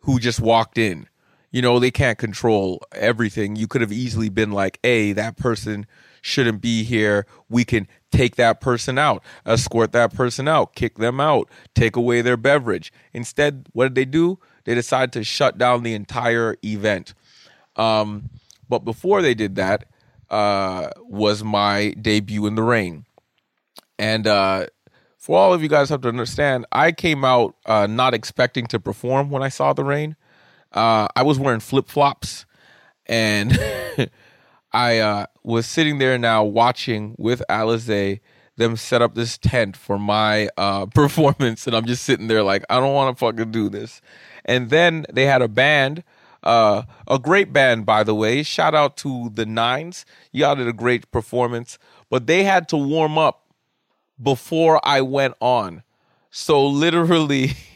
who 0.00 0.18
just 0.18 0.40
walked 0.40 0.76
in 0.78 1.08
you 1.54 1.62
know, 1.62 1.78
they 1.78 1.92
can't 1.92 2.18
control 2.18 2.82
everything. 2.90 3.54
You 3.54 3.68
could 3.68 3.80
have 3.80 3.92
easily 3.92 4.28
been 4.28 4.50
like, 4.50 4.80
hey, 4.82 5.12
that 5.12 5.36
person 5.36 5.86
shouldn't 6.24 6.62
be 6.62 6.82
here. 6.84 7.26
We 7.50 7.66
can 7.66 7.86
take 8.10 8.36
that 8.36 8.60
person 8.60 8.96
out, 8.96 9.22
escort 9.44 9.92
that 9.92 10.14
person 10.14 10.48
out, 10.48 10.74
kick 10.74 10.96
them 10.96 11.20
out, 11.20 11.50
take 11.74 11.96
away 11.96 12.22
their 12.22 12.38
beverage. 12.38 12.90
Instead, 13.12 13.66
what 13.72 13.84
did 13.84 13.94
they 13.94 14.06
do? 14.06 14.38
They 14.64 14.74
decided 14.74 15.12
to 15.12 15.22
shut 15.22 15.58
down 15.58 15.82
the 15.82 15.92
entire 15.92 16.56
event. 16.64 17.12
Um, 17.76 18.30
but 18.70 18.80
before 18.86 19.20
they 19.20 19.34
did 19.34 19.56
that, 19.56 19.84
uh, 20.30 20.88
was 21.02 21.44
my 21.44 21.90
debut 22.00 22.46
in 22.46 22.54
the 22.54 22.62
rain. 22.62 23.04
And 23.98 24.26
uh, 24.26 24.66
for 25.18 25.38
all 25.38 25.52
of 25.52 25.62
you 25.62 25.68
guys 25.68 25.90
have 25.90 26.00
to 26.02 26.08
understand, 26.08 26.64
I 26.72 26.92
came 26.92 27.22
out 27.22 27.54
uh, 27.66 27.86
not 27.86 28.14
expecting 28.14 28.66
to 28.68 28.80
perform 28.80 29.28
when 29.28 29.42
I 29.42 29.50
saw 29.50 29.74
the 29.74 29.84
rain. 29.84 30.16
Uh, 30.72 31.06
I 31.14 31.22
was 31.22 31.38
wearing 31.38 31.60
flip 31.60 31.86
flops, 31.86 32.46
and 33.06 33.58
I 34.74 34.98
uh, 34.98 35.26
was 35.44 35.66
sitting 35.66 35.98
there 35.98 36.18
now 36.18 36.42
watching 36.42 37.14
with 37.16 37.42
Alize 37.48 38.20
them 38.56 38.76
set 38.76 39.02
up 39.02 39.14
this 39.14 39.38
tent 39.38 39.76
for 39.76 39.98
my 39.98 40.48
uh, 40.56 40.86
performance, 40.94 41.66
and 41.66 41.76
I'm 41.76 41.86
just 41.86 42.02
sitting 42.02 42.26
there 42.26 42.42
like 42.42 42.64
I 42.68 42.80
don't 42.80 42.92
want 42.92 43.16
to 43.16 43.20
fucking 43.20 43.52
do 43.52 43.68
this. 43.68 44.02
And 44.44 44.70
then 44.70 45.06
they 45.12 45.26
had 45.26 45.42
a 45.42 45.48
band, 45.48 46.02
uh, 46.42 46.82
a 47.06 47.18
great 47.20 47.52
band 47.52 47.86
by 47.86 48.02
the 48.02 48.14
way. 48.14 48.42
Shout 48.42 48.74
out 48.74 48.96
to 48.98 49.30
the 49.32 49.46
Nines, 49.46 50.04
y'all 50.32 50.56
did 50.56 50.66
a 50.68 50.72
great 50.72 51.10
performance, 51.12 51.78
but 52.10 52.26
they 52.26 52.42
had 52.42 52.68
to 52.70 52.76
warm 52.76 53.16
up 53.16 53.46
before 54.20 54.80
I 54.84 55.00
went 55.02 55.34
on. 55.40 55.84
So 56.30 56.66
literally. 56.66 57.52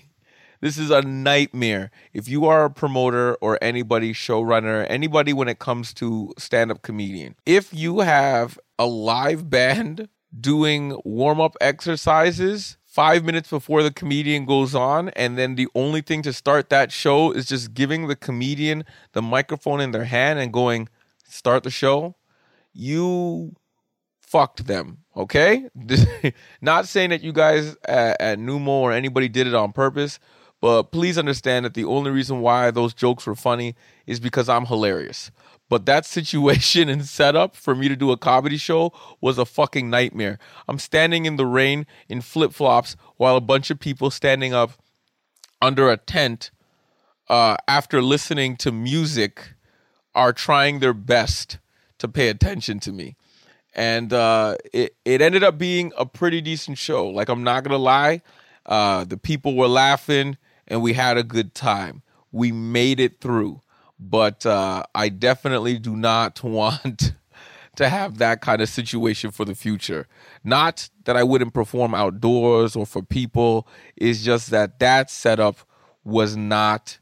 This 0.61 0.77
is 0.77 0.91
a 0.91 1.03
nightmare. 1.03 1.91
If 2.13 2.29
you 2.29 2.47
are 2.47 2.65
a 2.65 2.71
promoter 2.71 3.37
or 3.37 3.59
anybody, 3.63 4.13
showrunner, 4.13 4.87
anybody 4.89 5.33
when 5.33 5.49
it 5.49 5.59
comes 5.59 5.95
to 5.95 6.33
stand 6.37 6.71
up 6.71 6.83
comedian, 6.83 7.37
if 7.47 7.73
you 7.73 8.01
have 8.01 8.59
a 8.79 8.87
live 8.87 9.49
band 9.49 10.09
doing 10.39 11.01
warm 11.05 11.41
up 11.41 11.57
exercises 11.61 12.77
five 12.85 13.25
minutes 13.25 13.49
before 13.49 13.83
the 13.85 13.93
comedian 13.93 14.45
goes 14.45 14.75
on, 14.75 15.11
and 15.11 15.39
then 15.39 15.55
the 15.55 15.69
only 15.77 16.01
thing 16.01 16.23
to 16.23 16.33
start 16.33 16.71
that 16.71 16.91
show 16.91 17.31
is 17.31 17.47
just 17.47 17.73
giving 17.73 18.09
the 18.09 18.17
comedian 18.17 18.85
the 19.13 19.23
microphone 19.23 19.81
in 19.81 19.93
their 19.93 20.05
hand 20.05 20.41
and 20.41 20.53
going, 20.53 20.89
start 21.25 21.63
the 21.63 21.71
show, 21.71 22.17
you 22.73 23.55
fucked 24.21 24.67
them. 24.67 24.99
Okay, 25.17 25.69
not 26.61 26.89
saying 26.89 27.11
that 27.11 27.23
you 27.23 27.33
guys 27.33 27.77
at, 27.85 28.21
at 28.21 28.39
Numo 28.39 28.69
or 28.69 28.93
anybody 28.93 29.29
did 29.29 29.47
it 29.47 29.55
on 29.55 29.73
purpose, 29.73 30.19
but 30.61 30.85
please 30.85 31.19
understand 31.19 31.65
that 31.65 31.75
the 31.75 31.85
only 31.85 32.11
reason 32.11 32.41
why 32.41 32.71
those 32.71 32.95
jokes 32.95 33.27
were 33.27 33.35
funny 33.35 33.77
is 34.07 34.19
because 34.19 34.49
I'm 34.49 34.67
hilarious. 34.67 35.31
But 35.69 35.87
that 35.87 36.05
situation 36.19 36.89
and 36.89 37.05
setup 37.05 37.55
for 37.55 37.75
me 37.75 37.89
to 37.89 37.97
do 37.97 38.11
a 38.11 38.17
comedy 38.17 38.57
show 38.57 38.93
was 39.21 39.39
a 39.39 39.45
fucking 39.45 39.89
nightmare. 39.89 40.39
I'm 40.67 40.79
standing 40.79 41.27
in 41.27 41.37
the 41.37 41.47
rain 41.47 41.87
in 42.09 42.21
flip 42.21 42.53
flops 42.53 42.97
while 43.17 43.37
a 43.37 43.41
bunch 43.41 43.71
of 43.71 43.79
people 43.79 44.11
standing 44.11 44.53
up 44.53 44.73
under 45.61 45.91
a 45.91 45.97
tent 45.97 46.51
uh, 47.29 47.57
after 47.67 48.01
listening 48.01 48.57
to 48.57 48.73
music 48.73 49.55
are 50.15 50.33
trying 50.33 50.81
their 50.81 50.95
best 50.95 51.59
to 51.99 52.09
pay 52.09 52.29
attention 52.29 52.81
to 52.81 52.93
me. 52.93 53.17
And 53.75 54.13
uh, 54.13 54.57
it, 54.73 54.97
it 55.05 55.21
ended 55.21 55.45
up 55.45 55.59
being 55.59 55.93
a 55.97 56.07
pretty 56.07 56.41
decent 56.41 56.79
show. 56.79 57.07
Like, 57.09 57.29
I'm 57.29 57.45
not 57.45 57.63
going 57.63 57.73
to 57.73 57.79
lie. 57.79 58.23
Uh, 58.67 59.05
the 59.05 59.17
people 59.17 59.55
were 59.55 59.69
laughing 59.69 60.37
and 60.69 60.83
we 60.83 60.93
had 60.93 61.17
a 61.17 61.23
good 61.23 61.55
time. 61.55 62.03
We 62.31 62.53
made 62.53 63.01
it 63.01 63.21
through, 63.21 63.61
but 63.99 64.47
uh, 64.47 64.85
I 64.95 65.09
definitely 65.09 65.79
do 65.79 65.97
not 65.97 66.43
want 66.45 67.15
to 67.77 67.89
have 67.89 68.19
that 68.19 68.41
kind 68.41 68.61
of 68.61 68.69
situation 68.69 69.31
for 69.31 69.45
the 69.45 69.55
future. 69.55 70.07
Not 70.45 70.89
that 71.05 71.17
I 71.17 71.23
wouldn't 71.23 71.55
perform 71.55 71.95
outdoors 71.95 72.77
or 72.77 72.87
for 72.87 73.03
people. 73.03 73.67
It's 73.97 74.23
just 74.23 74.51
that 74.51 74.79
that 74.81 75.11
setup 75.11 75.59
was 76.05 76.37
not 76.37 76.99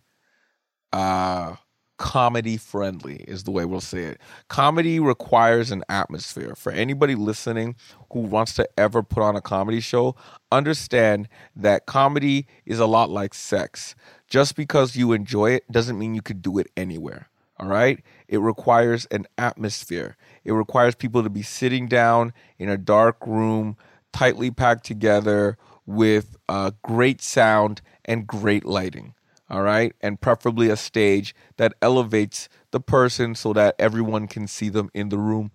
uh, 0.92 1.56
comedy 1.98 2.56
friendly 2.56 3.24
is 3.28 3.44
the 3.44 3.50
way 3.50 3.64
we'll 3.64 3.80
say 3.80 4.04
it. 4.04 4.20
Comedy 4.48 5.00
requires 5.00 5.70
an 5.70 5.84
atmosphere. 5.88 6.54
For 6.54 6.72
anybody 6.72 7.14
listening 7.14 7.76
who 8.12 8.20
wants 8.20 8.54
to 8.54 8.68
ever 8.76 9.02
put 9.02 9.22
on 9.22 9.36
a 9.36 9.40
comedy 9.40 9.80
show, 9.80 10.14
understand 10.52 11.28
that 11.54 11.86
comedy 11.86 12.46
is 12.64 12.78
a 12.78 12.86
lot 12.86 13.10
like 13.10 13.34
sex. 13.34 13.94
Just 14.28 14.56
because 14.56 14.96
you 14.96 15.12
enjoy 15.12 15.50
it 15.50 15.70
doesn't 15.70 15.98
mean 15.98 16.14
you 16.14 16.22
could 16.22 16.42
do 16.42 16.58
it 16.58 16.68
anywhere. 16.76 17.28
All 17.58 17.68
right? 17.68 18.02
It 18.28 18.38
requires 18.38 19.06
an 19.06 19.26
atmosphere. 19.38 20.16
It 20.44 20.52
requires 20.52 20.94
people 20.94 21.22
to 21.22 21.30
be 21.30 21.42
sitting 21.42 21.88
down 21.88 22.32
in 22.58 22.68
a 22.68 22.76
dark 22.76 23.26
room, 23.26 23.76
tightly 24.12 24.50
packed 24.50 24.84
together 24.84 25.56
with 25.86 26.36
uh, 26.48 26.72
great 26.82 27.22
sound 27.22 27.80
and 28.04 28.26
great 28.26 28.64
lighting 28.64 29.14
all 29.48 29.62
right, 29.62 29.94
and 30.00 30.20
preferably 30.20 30.68
a 30.68 30.76
stage 30.76 31.34
that 31.56 31.74
elevates 31.80 32.48
the 32.72 32.80
person 32.80 33.34
so 33.34 33.52
that 33.52 33.76
everyone 33.78 34.26
can 34.26 34.46
see 34.48 34.68
them 34.68 34.90
in 34.92 35.08
the 35.08 35.18
room. 35.18 35.52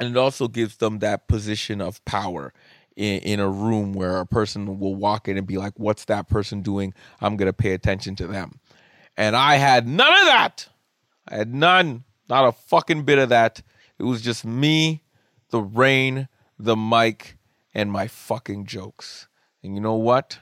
And 0.00 0.10
it 0.10 0.16
also 0.16 0.48
gives 0.48 0.78
them 0.78 0.98
that 0.98 1.28
position 1.28 1.80
of 1.80 2.04
power 2.04 2.52
in, 2.96 3.20
in 3.20 3.40
a 3.40 3.48
room 3.48 3.92
where 3.92 4.18
a 4.18 4.26
person 4.26 4.78
will 4.78 4.94
walk 4.94 5.28
in 5.28 5.38
and 5.38 5.46
be 5.46 5.56
like, 5.56 5.74
What's 5.76 6.04
that 6.06 6.28
person 6.28 6.62
doing? 6.62 6.92
I'm 7.20 7.36
going 7.36 7.46
to 7.46 7.52
pay 7.52 7.72
attention 7.72 8.16
to 8.16 8.26
them. 8.26 8.60
And 9.16 9.36
I 9.36 9.56
had 9.56 9.86
none 9.86 10.12
of 10.12 10.26
that. 10.26 10.68
I 11.28 11.36
had 11.36 11.54
none, 11.54 12.04
not 12.28 12.48
a 12.48 12.52
fucking 12.52 13.04
bit 13.04 13.18
of 13.18 13.28
that. 13.28 13.62
It 13.98 14.02
was 14.02 14.20
just 14.22 14.44
me, 14.44 15.04
the 15.50 15.60
rain, 15.60 16.28
the 16.58 16.76
mic, 16.76 17.36
and 17.72 17.92
my 17.92 18.08
fucking 18.08 18.66
jokes. 18.66 19.28
And 19.62 19.74
you 19.74 19.80
know 19.80 19.94
what? 19.94 20.40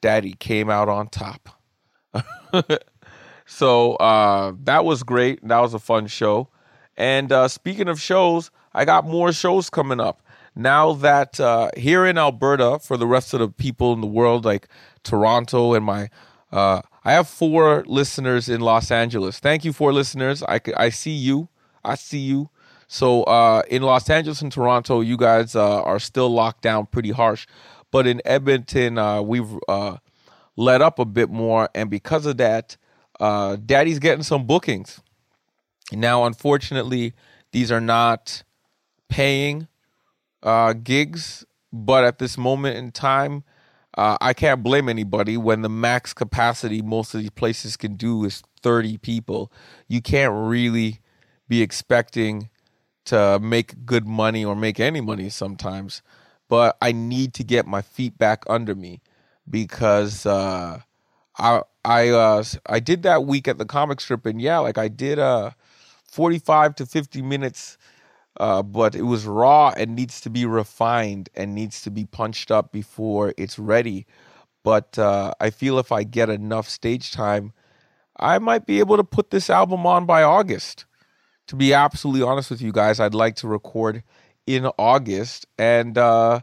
Daddy 0.00 0.32
came 0.32 0.70
out 0.70 0.88
on 0.88 1.08
top. 1.08 1.60
so 3.46 3.94
uh, 3.96 4.52
that 4.64 4.84
was 4.84 5.02
great. 5.02 5.46
That 5.46 5.60
was 5.60 5.74
a 5.74 5.78
fun 5.78 6.06
show. 6.06 6.48
And 6.96 7.32
uh, 7.32 7.48
speaking 7.48 7.88
of 7.88 8.00
shows, 8.00 8.50
I 8.72 8.84
got 8.84 9.06
more 9.06 9.32
shows 9.32 9.70
coming 9.70 10.00
up. 10.00 10.20
Now 10.56 10.92
that 10.92 11.40
uh, 11.40 11.70
here 11.76 12.06
in 12.06 12.16
Alberta, 12.16 12.78
for 12.78 12.96
the 12.96 13.06
rest 13.06 13.34
of 13.34 13.40
the 13.40 13.48
people 13.48 13.92
in 13.92 14.00
the 14.00 14.06
world, 14.06 14.44
like 14.44 14.68
Toronto 15.02 15.74
and 15.74 15.84
my, 15.84 16.08
uh, 16.52 16.82
I 17.04 17.12
have 17.12 17.28
four 17.28 17.82
listeners 17.86 18.48
in 18.48 18.60
Los 18.60 18.90
Angeles. 18.90 19.40
Thank 19.40 19.64
you, 19.64 19.72
four 19.72 19.92
listeners. 19.92 20.42
I, 20.44 20.60
I 20.76 20.90
see 20.90 21.10
you. 21.10 21.48
I 21.84 21.96
see 21.96 22.18
you. 22.18 22.50
So 22.86 23.24
uh, 23.24 23.62
in 23.68 23.82
Los 23.82 24.08
Angeles 24.08 24.40
and 24.42 24.52
Toronto, 24.52 25.00
you 25.00 25.16
guys 25.16 25.56
uh, 25.56 25.82
are 25.82 25.98
still 25.98 26.30
locked 26.30 26.62
down 26.62 26.86
pretty 26.86 27.10
harsh. 27.10 27.46
But 27.90 28.06
in 28.06 28.22
Edmonton, 28.24 28.98
uh, 28.98 29.22
we've 29.22 29.58
uh, 29.68 29.96
let 30.56 30.82
up 30.82 30.98
a 30.98 31.04
bit 31.04 31.30
more, 31.30 31.68
and 31.74 31.90
because 31.90 32.26
of 32.26 32.36
that, 32.38 32.76
uh, 33.20 33.56
Daddy's 33.56 33.98
getting 33.98 34.22
some 34.22 34.46
bookings. 34.46 35.00
Now, 35.92 36.24
unfortunately, 36.24 37.14
these 37.52 37.70
are 37.70 37.80
not 37.80 38.42
paying 39.08 39.68
uh, 40.42 40.72
gigs, 40.74 41.44
but 41.72 42.04
at 42.04 42.18
this 42.18 42.36
moment 42.36 42.76
in 42.76 42.92
time, 42.92 43.44
uh, 43.96 44.16
I 44.20 44.32
can't 44.32 44.62
blame 44.62 44.88
anybody 44.88 45.36
when 45.36 45.62
the 45.62 45.68
max 45.68 46.12
capacity 46.12 46.82
most 46.82 47.14
of 47.14 47.20
these 47.20 47.30
places 47.30 47.76
can 47.76 47.94
do 47.94 48.24
is 48.24 48.42
30 48.62 48.98
people. 48.98 49.52
You 49.88 50.02
can't 50.02 50.32
really 50.34 51.00
be 51.48 51.62
expecting 51.62 52.50
to 53.04 53.38
make 53.40 53.84
good 53.84 54.06
money 54.06 54.44
or 54.44 54.56
make 54.56 54.80
any 54.80 55.00
money 55.00 55.28
sometimes. 55.28 56.02
But 56.48 56.76
I 56.82 56.92
need 56.92 57.34
to 57.34 57.44
get 57.44 57.66
my 57.66 57.82
feet 57.82 58.18
back 58.18 58.44
under 58.48 58.74
me 58.74 59.00
because 59.48 60.26
uh, 60.26 60.80
I 61.38 61.62
I 61.84 62.08
uh, 62.10 62.44
I 62.66 62.80
did 62.80 63.02
that 63.04 63.24
week 63.24 63.48
at 63.48 63.58
the 63.58 63.66
comic 63.66 64.00
strip 64.00 64.26
and 64.26 64.40
yeah, 64.40 64.58
like 64.58 64.78
I 64.78 64.88
did 64.88 65.18
uh 65.18 65.50
45 66.06 66.76
to 66.76 66.86
50 66.86 67.22
minutes 67.22 67.76
uh, 68.40 68.62
but 68.62 68.94
it 68.94 69.02
was 69.02 69.26
raw 69.26 69.72
and 69.76 69.94
needs 69.94 70.20
to 70.22 70.30
be 70.30 70.44
refined 70.44 71.28
and 71.34 71.54
needs 71.54 71.82
to 71.82 71.90
be 71.90 72.04
punched 72.04 72.50
up 72.50 72.72
before 72.72 73.32
it's 73.36 73.58
ready. 73.58 74.06
But 74.64 74.98
uh, 74.98 75.34
I 75.40 75.50
feel 75.50 75.78
if 75.78 75.92
I 75.92 76.04
get 76.04 76.30
enough 76.30 76.68
stage 76.68 77.12
time, 77.12 77.52
I 78.18 78.38
might 78.38 78.66
be 78.66 78.80
able 78.80 78.96
to 78.96 79.04
put 79.04 79.30
this 79.30 79.50
album 79.50 79.86
on 79.86 80.06
by 80.06 80.22
August. 80.22 80.86
To 81.48 81.56
be 81.56 81.74
absolutely 81.74 82.22
honest 82.22 82.50
with 82.50 82.62
you 82.62 82.72
guys, 82.72 82.98
I'd 82.98 83.14
like 83.14 83.36
to 83.36 83.48
record 83.48 84.02
in 84.46 84.66
August 84.78 85.46
and 85.58 85.96
uh, 85.98 86.40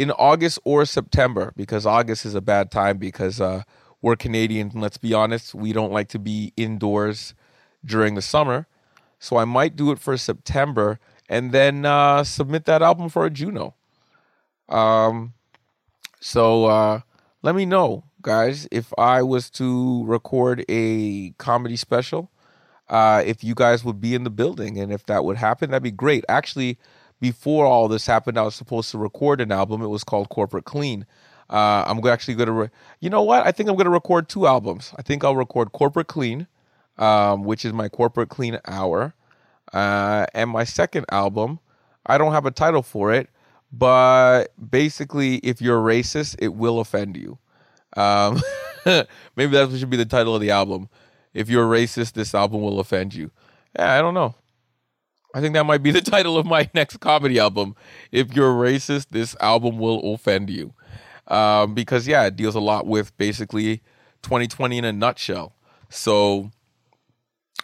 in 0.00 0.10
August 0.12 0.58
or 0.64 0.86
September 0.86 1.52
because 1.56 1.84
August 1.84 2.24
is 2.24 2.34
a 2.34 2.40
bad 2.40 2.70
time 2.70 2.96
because 2.96 3.38
uh, 3.38 3.62
we're 4.00 4.16
Canadian. 4.16 4.70
Let's 4.74 4.96
be 4.96 5.12
honest, 5.12 5.54
we 5.54 5.74
don't 5.74 5.92
like 5.92 6.08
to 6.08 6.18
be 6.18 6.54
indoors 6.56 7.34
during 7.84 8.14
the 8.14 8.22
summer. 8.22 8.66
So 9.18 9.36
I 9.36 9.44
might 9.44 9.76
do 9.76 9.90
it 9.90 9.98
for 9.98 10.16
September 10.16 10.98
and 11.28 11.52
then 11.52 11.84
uh, 11.84 12.24
submit 12.24 12.64
that 12.64 12.80
album 12.80 13.10
for 13.10 13.26
a 13.26 13.30
Juno. 13.30 13.74
Um, 14.70 15.34
so 16.18 16.64
uh, 16.64 17.00
let 17.42 17.54
me 17.54 17.66
know, 17.66 18.04
guys, 18.22 18.66
if 18.70 18.94
I 18.96 19.20
was 19.20 19.50
to 19.50 20.02
record 20.06 20.64
a 20.70 21.32
comedy 21.32 21.76
special, 21.76 22.30
uh, 22.88 23.22
if 23.26 23.44
you 23.44 23.54
guys 23.54 23.84
would 23.84 24.00
be 24.00 24.14
in 24.14 24.24
the 24.24 24.30
building, 24.30 24.78
and 24.78 24.90
if 24.90 25.04
that 25.06 25.26
would 25.26 25.36
happen, 25.36 25.70
that'd 25.70 25.82
be 25.82 25.90
great. 25.90 26.24
Actually, 26.26 26.78
before 27.20 27.66
all 27.66 27.88
this 27.88 28.06
happened, 28.06 28.38
I 28.38 28.42
was 28.42 28.54
supposed 28.54 28.90
to 28.92 28.98
record 28.98 29.40
an 29.40 29.52
album. 29.52 29.82
It 29.82 29.88
was 29.88 30.04
called 30.04 30.28
Corporate 30.30 30.64
Clean. 30.64 31.06
Uh, 31.50 31.84
I'm 31.86 32.04
actually 32.06 32.34
going 32.34 32.46
to, 32.46 32.52
re- 32.52 32.70
you 33.00 33.10
know 33.10 33.22
what? 33.22 33.46
I 33.46 33.52
think 33.52 33.68
I'm 33.68 33.74
going 33.74 33.84
to 33.84 33.90
record 33.90 34.28
two 34.28 34.46
albums. 34.46 34.92
I 34.96 35.02
think 35.02 35.24
I'll 35.24 35.36
record 35.36 35.72
Corporate 35.72 36.06
Clean, 36.06 36.46
um, 36.96 37.44
which 37.44 37.64
is 37.64 37.72
my 37.72 37.88
Corporate 37.88 38.28
Clean 38.28 38.58
hour, 38.66 39.14
uh, 39.72 40.26
and 40.32 40.50
my 40.50 40.64
second 40.64 41.06
album. 41.10 41.58
I 42.06 42.18
don't 42.18 42.32
have 42.32 42.46
a 42.46 42.50
title 42.50 42.82
for 42.82 43.12
it, 43.12 43.28
but 43.72 44.52
basically, 44.70 45.36
if 45.38 45.60
you're 45.60 45.80
racist, 45.80 46.36
it 46.38 46.54
will 46.54 46.80
offend 46.80 47.16
you. 47.16 47.38
Um, 47.96 48.40
maybe 49.36 49.52
that 49.52 49.76
should 49.76 49.90
be 49.90 49.96
the 49.96 50.06
title 50.06 50.34
of 50.34 50.40
the 50.40 50.50
album. 50.50 50.88
If 51.34 51.48
you're 51.50 51.66
racist, 51.66 52.12
this 52.12 52.34
album 52.34 52.62
will 52.62 52.80
offend 52.80 53.14
you. 53.14 53.30
Yeah, 53.76 53.98
I 53.98 54.00
don't 54.00 54.14
know. 54.14 54.34
I 55.34 55.40
think 55.40 55.54
that 55.54 55.64
might 55.64 55.82
be 55.82 55.90
the 55.90 56.00
title 56.00 56.36
of 56.36 56.46
my 56.46 56.68
next 56.74 56.98
comedy 57.00 57.38
album. 57.38 57.76
If 58.10 58.34
you're 58.34 58.52
racist, 58.52 59.08
this 59.10 59.36
album 59.40 59.78
will 59.78 60.14
offend 60.14 60.50
you. 60.50 60.74
Um, 61.28 61.74
because, 61.74 62.08
yeah, 62.08 62.26
it 62.26 62.36
deals 62.36 62.54
a 62.56 62.60
lot 62.60 62.86
with 62.86 63.16
basically 63.16 63.82
2020 64.22 64.78
in 64.78 64.84
a 64.84 64.92
nutshell. 64.92 65.54
So 65.88 66.50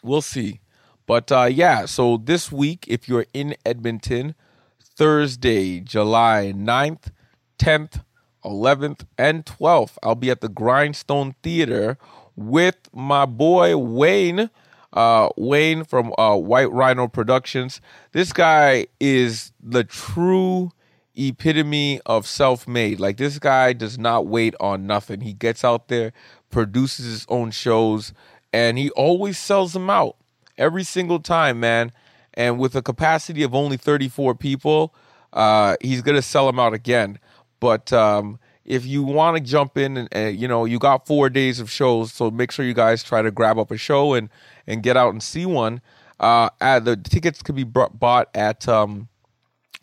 we'll 0.02 0.22
see. 0.22 0.60
But 1.06 1.30
uh, 1.30 1.44
yeah, 1.44 1.86
so 1.86 2.16
this 2.16 2.50
week, 2.50 2.84
if 2.88 3.08
you're 3.08 3.26
in 3.32 3.56
Edmonton, 3.64 4.34
Thursday, 4.80 5.80
July 5.80 6.52
9th, 6.54 7.10
10th, 7.58 8.02
11th, 8.44 9.06
and 9.16 9.44
12th, 9.44 9.98
I'll 10.02 10.14
be 10.14 10.30
at 10.30 10.40
the 10.40 10.48
Grindstone 10.48 11.34
Theater 11.42 11.98
with 12.34 12.76
my 12.92 13.24
boy 13.24 13.76
Wayne 13.76 14.50
uh, 14.96 15.28
Wayne 15.36 15.84
from 15.84 16.12
uh, 16.18 16.34
White 16.36 16.72
Rhino 16.72 17.06
Productions. 17.06 17.80
This 18.12 18.32
guy 18.32 18.86
is 18.98 19.52
the 19.62 19.84
true 19.84 20.70
epitome 21.14 22.00
of 22.06 22.26
self-made. 22.26 22.98
Like 22.98 23.18
this 23.18 23.38
guy 23.38 23.74
does 23.74 23.98
not 23.98 24.26
wait 24.26 24.54
on 24.58 24.86
nothing. 24.86 25.20
He 25.20 25.34
gets 25.34 25.64
out 25.64 25.88
there, 25.88 26.12
produces 26.50 27.04
his 27.04 27.26
own 27.28 27.50
shows, 27.50 28.14
and 28.52 28.78
he 28.78 28.90
always 28.90 29.38
sells 29.38 29.74
them 29.74 29.90
out 29.90 30.16
every 30.56 30.82
single 30.82 31.20
time, 31.20 31.60
man. 31.60 31.92
And 32.34 32.58
with 32.58 32.74
a 32.74 32.82
capacity 32.82 33.42
of 33.42 33.54
only 33.54 33.76
34 33.76 34.34
people, 34.34 34.94
uh, 35.32 35.76
he's 35.82 36.00
gonna 36.00 36.22
sell 36.22 36.46
them 36.46 36.58
out 36.58 36.72
again. 36.72 37.18
But 37.60 37.92
um, 37.92 38.38
if 38.66 38.84
you 38.84 39.02
want 39.04 39.36
to 39.36 39.42
jump 39.42 39.78
in 39.78 40.08
and 40.10 40.38
you 40.38 40.48
know 40.48 40.64
you 40.64 40.78
got 40.78 41.06
four 41.06 41.30
days 41.30 41.60
of 41.60 41.70
shows, 41.70 42.12
so 42.12 42.30
make 42.30 42.50
sure 42.50 42.64
you 42.64 42.74
guys 42.74 43.02
try 43.02 43.22
to 43.22 43.30
grab 43.30 43.58
up 43.58 43.70
a 43.70 43.78
show 43.78 44.12
and 44.12 44.28
and 44.66 44.82
get 44.82 44.96
out 44.96 45.10
and 45.10 45.22
see 45.22 45.46
one. 45.46 45.80
Uh, 46.18 46.50
at 46.60 46.84
the 46.84 46.96
tickets 46.96 47.42
could 47.42 47.54
be 47.54 47.64
bought 47.64 48.28
at 48.34 48.66
um, 48.68 49.08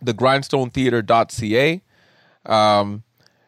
the 0.02 0.14
grindstonetheater.ca. 0.14 1.82
Um, 2.46 3.04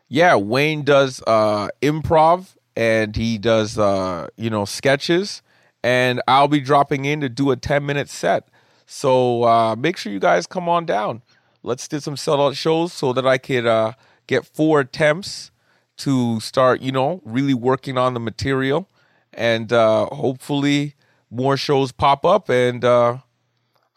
yeah, 0.07 0.35
Wayne 0.35 0.83
does 0.83 1.21
uh, 1.27 1.69
improv 1.81 2.55
and 2.75 3.15
he 3.15 3.37
does 3.37 3.77
uh, 3.77 4.27
you 4.37 4.49
know 4.49 4.63
sketches, 4.65 5.41
and 5.83 6.21
I'll 6.27 6.47
be 6.47 6.61
dropping 6.61 7.05
in 7.05 7.19
to 7.21 7.29
do 7.29 7.51
a 7.51 7.57
ten 7.57 7.85
minute 7.85 8.09
set. 8.09 8.47
So 8.85 9.43
uh, 9.43 9.75
make 9.75 9.97
sure 9.97 10.13
you 10.13 10.19
guys 10.19 10.47
come 10.47 10.69
on 10.69 10.85
down. 10.85 11.23
Let's 11.63 11.87
do 11.87 11.99
some 11.99 12.15
sellout 12.15 12.55
shows 12.55 12.93
so 12.93 13.11
that 13.13 13.25
I 13.25 13.39
could 13.39 13.65
uh, 13.65 13.93
get 14.27 14.45
four 14.45 14.79
attempts 14.79 15.51
to 15.97 16.39
start, 16.39 16.81
you 16.81 16.91
know, 16.91 17.21
really 17.23 17.53
working 17.53 17.97
on 17.97 18.13
the 18.13 18.19
material, 18.19 18.89
and 19.33 19.71
uh, 19.71 20.07
hopefully 20.07 20.95
more 21.29 21.57
shows 21.57 21.91
pop 21.91 22.25
up, 22.25 22.49
and 22.49 22.83
uh, 22.83 23.17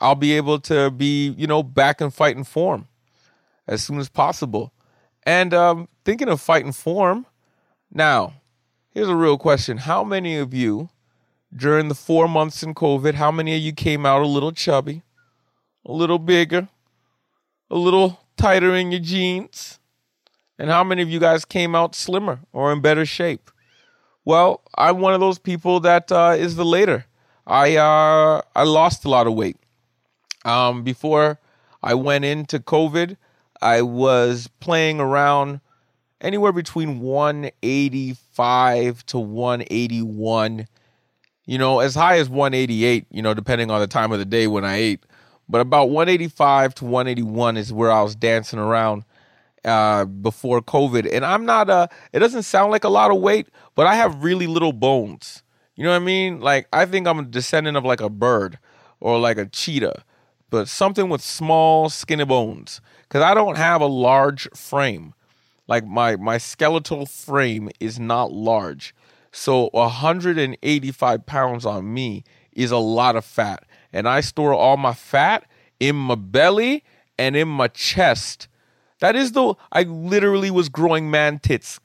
I'll 0.01 0.15
be 0.15 0.35
able 0.37 0.61
to 0.61 0.91
be, 0.91 1.31
you 1.31 1.47
know, 1.47 1.63
back 1.63 2.01
in 2.01 2.11
fighting 2.11 2.45
form 2.45 2.89
as 3.67 3.83
soon 3.83 3.99
as 3.99 4.09
possible. 4.09 4.73
And 5.25 5.53
um, 5.53 5.89
thinking 6.05 6.29
of 6.29 6.41
fighting 6.41 6.73
form, 6.73 7.27
now 7.93 8.35
here's 8.91 9.09
a 9.09 9.17
real 9.17 9.39
question: 9.39 9.79
How 9.79 10.05
many 10.05 10.37
of 10.37 10.55
you 10.55 10.91
during 11.55 11.89
the 11.89 11.95
four 11.95 12.29
months 12.29 12.63
in 12.63 12.75
COVID, 12.75 13.15
how 13.15 13.31
many 13.31 13.55
of 13.57 13.61
you 13.61 13.73
came 13.73 14.07
out 14.07 14.23
a 14.23 14.27
little 14.27 14.53
chubby, 14.53 15.03
a 15.85 15.93
little 15.93 16.19
bigger, 16.19 16.69
a 17.71 17.77
little 17.77 18.21
tighter 18.37 18.75
in 18.75 18.93
your 18.93 19.01
jeans? 19.01 19.78
And 20.59 20.71
how 20.71 20.83
many 20.83 21.03
of 21.03 21.09
you 21.09 21.21
guys 21.21 21.45
came 21.45 21.75
out 21.75 21.95
slimmer 21.95 22.41
or 22.53 22.73
in 22.73 22.81
better 22.81 23.07
shape? 23.07 23.51
Well, 24.25 24.63
I'm 24.77 24.99
one 24.99 25.15
of 25.15 25.21
those 25.21 25.39
people 25.39 25.81
that 25.81 26.11
uh, 26.11 26.35
is 26.37 26.57
the 26.57 26.65
later. 26.65 27.07
I 27.47 27.77
uh, 27.77 28.43
I 28.55 28.65
lost 28.65 29.05
a 29.05 29.09
lot 29.09 29.27
of 29.27 29.35
weight. 29.35 29.57
Um, 30.45 30.83
before 30.83 31.39
I 31.83 31.95
went 31.95 32.25
into 32.25 32.59
COVID, 32.59 33.17
I 33.63 33.83
was 33.83 34.51
playing 34.61 35.01
around 35.01 35.61
anywhere 36.21 36.53
between 36.53 37.01
185 37.01 39.07
to 39.07 39.19
181. 39.19 40.67
You 41.47 41.57
know, 41.57 41.81
as 41.81 41.95
high 41.95 42.19
as 42.19 42.29
188. 42.29 43.07
You 43.11 43.23
know, 43.23 43.33
depending 43.33 43.71
on 43.71 43.81
the 43.81 43.87
time 43.87 44.13
of 44.13 44.19
the 44.19 44.27
day 44.27 44.47
when 44.47 44.65
I 44.65 44.77
ate. 44.77 45.05
But 45.49 45.63
about 45.63 45.89
185 45.89 46.75
to 46.75 46.85
181 46.85 47.57
is 47.57 47.73
where 47.73 47.91
I 47.91 48.03
was 48.03 48.15
dancing 48.15 48.59
around 48.59 49.05
uh, 49.65 50.05
before 50.05 50.61
COVID. 50.61 51.09
And 51.13 51.25
I'm 51.25 51.45
not 51.45 51.71
a, 51.71 51.89
it 52.13 52.21
doesn't 52.21 52.45
sound 52.45 52.71
like 52.71 52.85
a 52.85 52.89
lot 52.89 53.11
of 53.11 53.19
weight, 53.19 53.49
but 53.75 53.87
I 53.87 53.95
have 53.95 54.23
really 54.23 54.47
little 54.47 54.73
bones. 54.73 55.43
You 55.75 55.85
know 55.85 55.91
what 55.91 56.03
I 56.03 56.05
mean? 56.05 56.41
Like, 56.41 56.67
I 56.73 56.87
think 56.87 57.07
I'm 57.07 57.19
a 57.19 57.25
descendant 57.25 57.77
of 57.77 57.85
like 57.85 58.01
a 58.01 58.11
bird 58.11 58.59
or 59.01 59.19
like 59.19 59.39
a 59.39 59.47
cheetah, 59.47 60.05
but 60.51 60.69
something 60.69 61.09
with 61.09 61.23
small, 61.23 61.89
skinny 61.89 62.25
bones. 62.25 62.81
Because 63.03 63.23
I 63.23 63.35
don't 63.35 63.57
have 63.57 63.81
a 63.81 63.87
large 63.87 64.49
frame. 64.55 65.15
Like, 65.67 65.87
my, 65.87 66.17
my 66.17 66.39
skeletal 66.39 67.07
frame 67.07 67.71
is 67.79 68.01
not 68.01 68.33
large. 68.33 68.95
So 69.31 69.69
185 69.73 71.27
pounds 71.27 71.65
on 71.65 71.93
me 71.93 72.25
is 72.53 72.71
a 72.71 72.79
lot 72.79 73.17
of 73.17 73.25
fat. 73.25 73.65
And 73.93 74.09
I 74.09 74.21
store 74.21 74.53
all 74.53 74.77
my 74.77 74.95
fat 74.95 75.45
in 75.79 75.97
my 75.97 76.17
belly 76.17 76.85
and 77.19 77.37
in 77.37 77.49
my 77.49 77.69
chest 77.69 78.49
that 79.01 79.17
is 79.17 79.33
the 79.33 79.55
I 79.73 79.83
literally 79.83 80.51
was 80.51 80.69
growing 80.69 81.11
man 81.11 81.39
tits. 81.39 81.81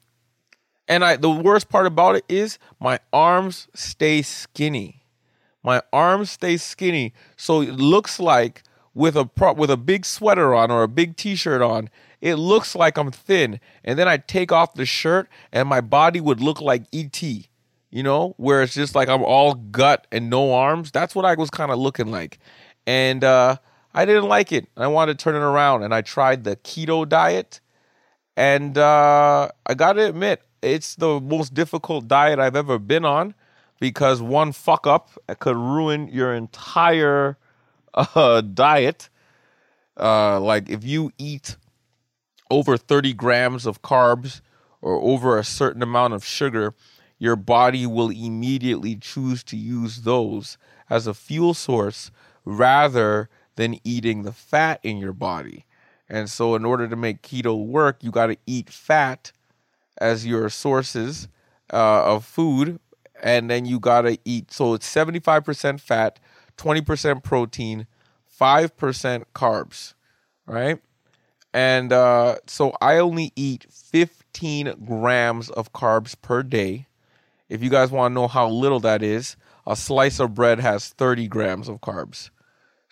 And 0.87 1.03
I 1.03 1.15
the 1.15 1.29
worst 1.29 1.69
part 1.69 1.85
about 1.85 2.15
it 2.15 2.25
is 2.27 2.59
my 2.79 2.99
arms 3.11 3.67
stay 3.73 4.21
skinny. 4.21 5.03
My 5.63 5.81
arms 5.93 6.31
stay 6.31 6.57
skinny. 6.57 7.13
So 7.37 7.61
it 7.61 7.75
looks 7.75 8.19
like 8.19 8.63
with 8.93 9.15
a 9.15 9.25
pro, 9.25 9.53
with 9.53 9.71
a 9.71 9.77
big 9.77 10.05
sweater 10.05 10.53
on 10.53 10.69
or 10.69 10.83
a 10.83 10.87
big 10.87 11.15
t-shirt 11.15 11.61
on, 11.61 11.89
it 12.21 12.35
looks 12.35 12.75
like 12.75 12.97
I'm 12.97 13.11
thin. 13.11 13.59
And 13.83 13.97
then 13.97 14.07
I 14.07 14.17
take 14.17 14.51
off 14.51 14.73
the 14.73 14.85
shirt 14.85 15.29
and 15.51 15.67
my 15.69 15.81
body 15.81 16.19
would 16.19 16.41
look 16.41 16.61
like 16.61 16.83
ET. 16.93 17.21
You 17.21 18.01
know, 18.01 18.33
where 18.37 18.63
it's 18.63 18.73
just 18.73 18.95
like 18.95 19.07
I'm 19.07 19.23
all 19.23 19.53
gut 19.53 20.07
and 20.11 20.29
no 20.29 20.51
arms. 20.51 20.89
That's 20.91 21.13
what 21.13 21.25
I 21.25 21.35
was 21.35 21.51
kind 21.51 21.71
of 21.71 21.77
looking 21.77 22.07
like. 22.07 22.39
And 22.87 23.23
uh 23.23 23.57
I 23.93 24.05
didn't 24.05 24.27
like 24.27 24.51
it. 24.51 24.67
I 24.75 24.87
wanted 24.87 25.19
to 25.19 25.23
turn 25.23 25.35
it 25.35 25.45
around, 25.45 25.83
and 25.83 25.93
I 25.93 26.01
tried 26.01 26.43
the 26.43 26.55
keto 26.55 27.07
diet. 27.07 27.61
And 28.35 28.77
uh, 28.77 29.49
I 29.65 29.73
got 29.75 29.93
to 29.93 30.07
admit, 30.07 30.41
it's 30.61 30.95
the 30.95 31.19
most 31.19 31.53
difficult 31.53 32.07
diet 32.07 32.39
I've 32.39 32.55
ever 32.55 32.79
been 32.79 33.05
on 33.05 33.35
because 33.79 34.21
one 34.21 34.51
fuck 34.51 34.87
up 34.87 35.11
could 35.39 35.57
ruin 35.57 36.07
your 36.07 36.33
entire 36.33 37.37
uh, 37.93 38.41
diet. 38.41 39.09
Uh, 39.99 40.39
like 40.39 40.69
if 40.69 40.83
you 40.83 41.11
eat 41.17 41.57
over 42.49 42.77
30 42.77 43.13
grams 43.13 43.65
of 43.65 43.81
carbs 43.81 44.41
or 44.81 44.99
over 45.01 45.37
a 45.37 45.43
certain 45.43 45.83
amount 45.83 46.13
of 46.13 46.25
sugar, 46.25 46.73
your 47.19 47.35
body 47.35 47.85
will 47.85 48.09
immediately 48.09 48.95
choose 48.95 49.43
to 49.43 49.55
use 49.55 50.01
those 50.01 50.57
as 50.89 51.05
a 51.05 51.13
fuel 51.13 51.53
source 51.53 52.09
rather 52.45 53.29
than 53.55 53.79
eating 53.83 54.23
the 54.23 54.31
fat 54.31 54.79
in 54.83 54.97
your 54.97 55.13
body. 55.13 55.65
And 56.09 56.29
so, 56.29 56.55
in 56.55 56.65
order 56.65 56.87
to 56.87 56.95
make 56.95 57.21
keto 57.21 57.65
work, 57.65 58.03
you 58.03 58.11
got 58.11 58.27
to 58.27 58.37
eat 58.45 58.69
fat 58.69 59.31
as 59.99 60.25
your 60.25 60.49
sources 60.49 61.27
uh, 61.71 62.03
of 62.03 62.25
food, 62.25 62.79
and 63.21 63.49
then 63.49 63.65
you 63.65 63.79
got 63.79 64.01
to 64.01 64.17
eat. 64.25 64.51
So, 64.51 64.73
it's 64.73 64.93
75% 64.93 65.79
fat, 65.79 66.19
20% 66.57 67.23
protein, 67.23 67.87
5% 68.39 69.23
carbs, 69.33 69.93
right? 70.45 70.79
And 71.53 71.93
uh, 71.93 72.35
so, 72.47 72.73
I 72.81 72.97
only 72.97 73.31
eat 73.35 73.65
15 73.71 74.85
grams 74.85 75.49
of 75.49 75.71
carbs 75.73 76.15
per 76.21 76.43
day. 76.43 76.87
If 77.49 77.63
you 77.63 77.69
guys 77.69 77.91
want 77.91 78.11
to 78.11 78.13
know 78.13 78.27
how 78.27 78.49
little 78.49 78.79
that 78.81 79.01
is, 79.01 79.37
a 79.65 79.75
slice 79.75 80.19
of 80.19 80.33
bread 80.33 80.59
has 80.59 80.89
30 80.89 81.27
grams 81.27 81.69
of 81.69 81.79
carbs. 81.79 82.29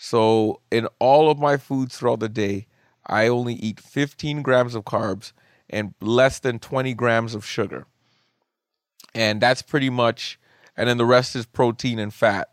So, 0.03 0.61
in 0.71 0.87
all 0.97 1.29
of 1.29 1.37
my 1.37 1.57
foods 1.57 1.95
throughout 1.95 2.21
the 2.21 2.27
day, 2.27 2.65
I 3.05 3.27
only 3.27 3.53
eat 3.53 3.79
15 3.79 4.41
grams 4.41 4.73
of 4.73 4.83
carbs 4.83 5.31
and 5.69 5.93
less 6.01 6.39
than 6.39 6.57
20 6.57 6.95
grams 6.95 7.35
of 7.35 7.45
sugar. 7.45 7.85
And 9.13 9.39
that's 9.39 9.61
pretty 9.61 9.91
much, 9.91 10.39
and 10.75 10.89
then 10.89 10.97
the 10.97 11.05
rest 11.05 11.35
is 11.35 11.45
protein 11.45 11.99
and 11.99 12.11
fat. 12.11 12.51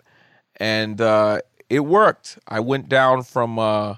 And 0.57 1.01
uh, 1.01 1.41
it 1.71 1.87
worked. 1.87 2.39
I 2.47 2.61
went 2.61 2.91
down 2.91 3.23
from 3.23 3.59
uh, 3.59 3.95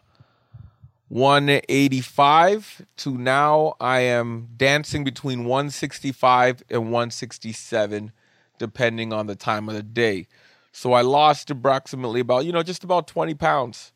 185 1.09 2.87
to 2.99 3.19
now 3.19 3.75
I 3.81 3.99
am 3.99 4.51
dancing 4.57 5.03
between 5.03 5.45
165 5.45 6.63
and 6.71 6.83
167, 6.85 8.13
depending 8.59 9.13
on 9.13 9.27
the 9.27 9.35
time 9.35 9.69
of 9.69 9.75
the 9.75 9.83
day. 9.83 10.29
So 10.73 10.93
I 10.93 11.03
lost 11.03 11.51
approximately 11.51 12.21
about, 12.21 12.45
you 12.45 12.53
know, 12.53 12.63
just 12.63 12.85
about 12.85 13.07
20 13.07 13.35
pounds. 13.35 13.93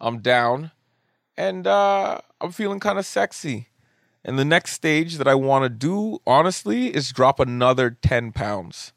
I'm 0.00 0.18
down 0.18 0.72
and 1.36 1.66
uh, 1.66 2.20
I'm 2.40 2.52
feeling 2.52 2.80
kind 2.80 2.98
of 2.98 3.06
sexy. 3.06 3.68
And 4.24 4.38
the 4.38 4.44
next 4.44 4.72
stage 4.72 5.18
that 5.18 5.28
I 5.28 5.36
want 5.36 5.64
to 5.64 5.68
do, 5.68 6.18
honestly, 6.26 6.88
is 6.94 7.12
drop 7.12 7.38
another 7.38 7.90
10 7.90 8.32
pounds. 8.32 8.92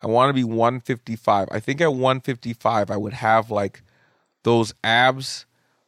I 0.00 0.06
want 0.06 0.30
to 0.30 0.34
be 0.34 0.44
155. 0.44 1.48
I 1.50 1.58
think 1.58 1.80
at 1.80 1.92
155, 1.92 2.90
I 2.90 2.96
would 2.96 3.14
have 3.14 3.50
like 3.50 3.82
those 4.44 4.72
abs 4.84 5.46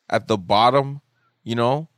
at 0.08 0.26
the 0.26 0.36
bottom, 0.36 1.00
you 1.44 1.54
know, 1.54 1.88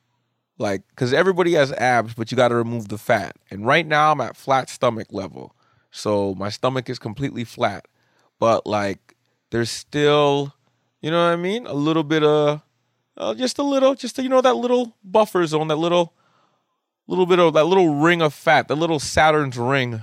like 0.59 0.83
because 0.91 1.13
everybody 1.13 1.55
has 1.55 1.73
abs, 1.73 2.15
but 2.15 2.31
you 2.31 2.37
got 2.37 2.49
to 2.49 2.55
remove 2.55 2.89
the 2.89 2.99
fat. 2.99 3.37
And 3.51 3.67
right 3.67 3.87
now 3.87 4.13
I'm 4.13 4.21
at 4.21 4.37
flat 4.37 4.69
stomach 4.69 5.09
level, 5.11 5.55
so 5.91 6.35
my 6.35 6.51
stomach 6.51 6.91
is 6.91 6.99
completely 6.99 7.45
flat, 7.45 7.87
but 8.43 8.67
like 8.67 9.15
there's 9.53 9.71
still, 9.71 10.53
you 11.01 11.13
know 11.13 11.27
what 11.27 11.33
I 11.33 11.37
mean, 11.37 11.65
a 11.65 11.75
little 11.75 12.03
bit 12.03 12.25
of, 12.25 12.61
uh, 13.17 13.35
just 13.35 13.57
a 13.57 13.63
little, 13.63 13.95
just 13.95 14.19
a, 14.19 14.23
you 14.25 14.29
know 14.29 14.41
that 14.41 14.57
little 14.57 14.97
buffer 15.05 15.47
zone, 15.47 15.69
that 15.69 15.77
little, 15.77 16.13
little 17.07 17.25
bit 17.25 17.39
of 17.39 17.55
that 17.55 17.67
little 17.67 17.95
ring 17.95 18.21
of 18.21 18.35
fat, 18.35 18.67
that 18.67 18.75
little 18.75 18.99
Saturn's 18.99 19.57
ring 19.57 20.03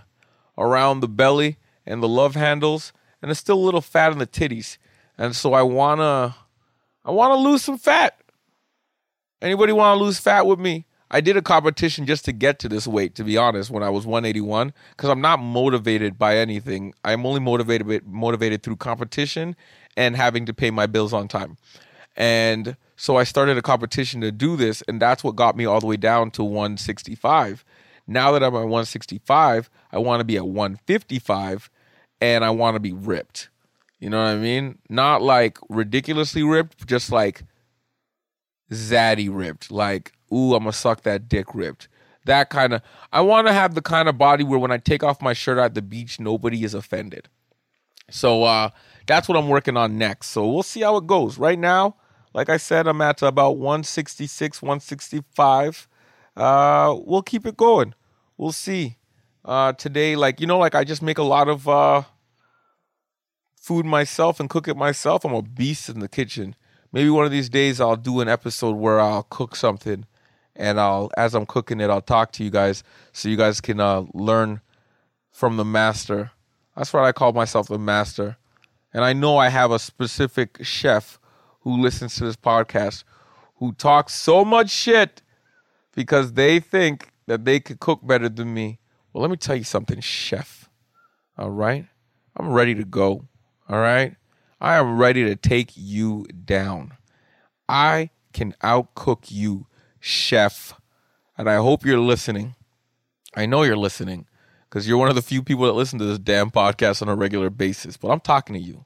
around 0.57 1.01
the 1.01 1.07
belly 1.09 1.57
and 1.85 2.01
the 2.01 2.07
love 2.07 2.35
handles, 2.35 2.93
and 3.21 3.27
there's 3.27 3.39
still 3.39 3.57
a 3.57 3.59
little 3.59 3.81
fat 3.81 4.13
in 4.13 4.19
the 4.19 4.25
titties, 4.25 4.77
and 5.17 5.35
so 5.35 5.51
I 5.51 5.63
wanna, 5.63 6.37
I 7.03 7.11
wanna 7.11 7.35
lose 7.35 7.61
some 7.61 7.77
fat. 7.77 8.21
Anybody 9.41 9.73
want 9.73 9.97
to 9.97 10.03
lose 10.05 10.17
fat 10.17 10.45
with 10.45 10.59
me? 10.59 10.85
I 11.11 11.21
did 11.21 11.37
a 11.37 11.41
competition 11.41 12.05
just 12.05 12.25
to 12.25 12.31
get 12.31 12.59
to 12.59 12.69
this 12.69 12.87
weight, 12.87 13.15
to 13.15 13.23
be 13.23 13.35
honest, 13.37 13.71
when 13.71 13.81
I 13.81 13.89
was 13.89 14.05
181, 14.05 14.73
because 14.91 15.09
I'm 15.09 15.21
not 15.21 15.39
motivated 15.39 16.19
by 16.19 16.37
anything. 16.37 16.93
I'm 17.03 17.25
only 17.25 17.39
motivated 17.39 18.05
motivated 18.05 18.61
through 18.61 18.75
competition 18.75 19.55
and 19.97 20.15
having 20.15 20.45
to 20.45 20.53
pay 20.53 20.69
my 20.69 20.85
bills 20.85 21.13
on 21.13 21.27
time. 21.27 21.57
And 22.15 22.75
so 22.95 23.15
I 23.15 23.23
started 23.23 23.57
a 23.57 23.61
competition 23.61 24.21
to 24.21 24.31
do 24.31 24.55
this, 24.55 24.83
and 24.87 25.01
that's 25.01 25.23
what 25.23 25.35
got 25.35 25.55
me 25.55 25.65
all 25.65 25.79
the 25.79 25.87
way 25.87 25.97
down 25.97 26.31
to 26.31 26.43
165. 26.43 27.65
Now 28.05 28.31
that 28.31 28.43
I'm 28.43 28.55
at 28.55 28.61
165, 28.61 29.69
I 29.91 29.97
want 29.99 30.19
to 30.19 30.23
be 30.23 30.35
at 30.37 30.47
155 30.47 31.69
and 32.19 32.43
I 32.43 32.49
want 32.49 32.75
to 32.75 32.79
be 32.79 32.91
ripped. 32.91 33.49
You 33.99 34.09
know 34.09 34.21
what 34.21 34.29
I 34.29 34.37
mean? 34.37 34.79
Not 34.89 35.21
like 35.21 35.57
ridiculously 35.69 36.43
ripped, 36.43 36.87
just 36.87 37.11
like 37.11 37.43
zaddy 38.71 39.29
ripped. 39.31 39.71
Like, 39.71 40.13
ooh, 40.33 40.53
I'm 40.53 40.63
gonna 40.63 40.73
suck 40.73 41.03
that 41.03 41.27
dick 41.27 41.53
ripped. 41.53 41.87
That 42.25 42.49
kind 42.49 42.73
of. 42.73 42.81
I 43.11 43.21
want 43.21 43.47
to 43.47 43.53
have 43.53 43.75
the 43.75 43.81
kind 43.81 44.09
of 44.09 44.17
body 44.17 44.43
where 44.43 44.59
when 44.59 44.71
I 44.71 44.77
take 44.77 45.03
off 45.03 45.21
my 45.21 45.33
shirt 45.33 45.57
at 45.57 45.73
the 45.73 45.81
beach, 45.81 46.19
nobody 46.19 46.63
is 46.63 46.73
offended. 46.73 47.29
So 48.11 48.43
uh, 48.43 48.69
that's 49.07 49.27
what 49.27 49.37
I'm 49.37 49.49
working 49.49 49.77
on 49.77 49.97
next. 49.97 50.27
So 50.27 50.47
we'll 50.47 50.63
see 50.63 50.81
how 50.81 50.97
it 50.97 51.07
goes. 51.07 51.37
Right 51.37 51.57
now, 51.57 51.95
like 52.33 52.49
I 52.49 52.57
said, 52.57 52.87
I'm 52.87 53.01
at 53.01 53.21
about 53.21 53.57
166, 53.57 54.61
165. 54.61 55.87
Uh, 56.35 56.95
we'll 57.03 57.21
keep 57.21 57.45
it 57.45 57.57
going. 57.57 57.93
We'll 58.37 58.51
see. 58.51 58.97
Uh, 59.45 59.73
today, 59.73 60.15
like 60.15 60.41
you 60.41 60.47
know, 60.47 60.59
like 60.59 60.75
I 60.75 60.83
just 60.83 61.01
make 61.01 61.17
a 61.17 61.23
lot 61.23 61.47
of 61.47 61.67
uh, 61.67 62.03
food 63.55 63.85
myself 63.85 64.39
and 64.39 64.49
cook 64.49 64.67
it 64.67 64.77
myself. 64.77 65.25
I'm 65.25 65.33
a 65.33 65.41
beast 65.41 65.89
in 65.89 65.99
the 65.99 66.09
kitchen 66.09 66.55
maybe 66.91 67.09
one 67.09 67.25
of 67.25 67.31
these 67.31 67.49
days 67.49 67.79
I'll 67.79 67.95
do 67.95 68.19
an 68.21 68.27
episode 68.27 68.75
where 68.75 68.99
I'll 68.99 69.23
cook 69.23 69.55
something 69.55 70.05
and 70.59 70.79
I'll 70.79 71.09
as 71.17 71.33
I'm 71.33 71.47
cooking 71.47 71.79
it 71.79 71.89
I'll 71.89 72.01
talk 72.01 72.31
to 72.33 72.43
you 72.43 72.51
guys 72.51 72.83
so 73.11 73.29
you 73.29 73.37
guys 73.37 73.59
can 73.61 73.79
uh, 73.79 74.03
learn 74.13 74.61
from 75.31 75.57
the 75.57 75.65
master. 75.65 76.31
That's 76.75 76.93
what 76.93 77.03
I 77.03 77.11
call 77.11 77.33
myself 77.33 77.67
the 77.67 77.79
master. 77.79 78.37
And 78.93 79.03
I 79.03 79.13
know 79.13 79.37
I 79.37 79.49
have 79.49 79.71
a 79.71 79.79
specific 79.79 80.59
chef 80.63 81.19
who 81.61 81.81
listens 81.81 82.15
to 82.15 82.25
this 82.25 82.35
podcast 82.35 83.03
who 83.55 83.73
talks 83.73 84.13
so 84.13 84.43
much 84.45 84.69
shit 84.69 85.21
because 85.95 86.33
they 86.33 86.59
think 86.59 87.11
that 87.27 87.45
they 87.45 87.59
could 87.59 87.79
cook 87.79 88.05
better 88.05 88.29
than 88.29 88.53
me. 88.53 88.79
Well, 89.11 89.21
let 89.21 89.31
me 89.31 89.37
tell 89.37 89.55
you 89.55 89.63
something, 89.63 89.99
chef. 89.99 90.69
All 91.37 91.51
right? 91.51 91.85
I'm 92.35 92.51
ready 92.51 92.73
to 92.75 92.85
go. 92.85 93.27
All 93.67 93.79
right? 93.79 94.15
I 94.61 94.75
am 94.75 94.97
ready 94.97 95.23
to 95.25 95.35
take 95.35 95.71
you 95.75 96.25
down. 96.45 96.93
I 97.67 98.09
can 98.33 98.53
outcook 98.63 99.29
you, 99.29 99.67
chef. 99.99 100.73
And 101.37 101.49
I 101.49 101.55
hope 101.55 101.85
you're 101.85 101.99
listening. 101.99 102.55
I 103.35 103.45
know 103.45 103.63
you're 103.63 103.77
listening 103.77 104.25
because 104.69 104.87
you're 104.87 104.97
one 104.97 105.09
of 105.09 105.15
the 105.15 105.21
few 105.21 105.41
people 105.41 105.65
that 105.65 105.73
listen 105.73 105.99
to 105.99 106.05
this 106.05 106.19
damn 106.19 106.51
podcast 106.51 107.01
on 107.01 107.09
a 107.09 107.15
regular 107.15 107.49
basis. 107.49 107.97
But 107.97 108.09
I'm 108.09 108.19
talking 108.19 108.55
to 108.55 108.61
you. 108.61 108.85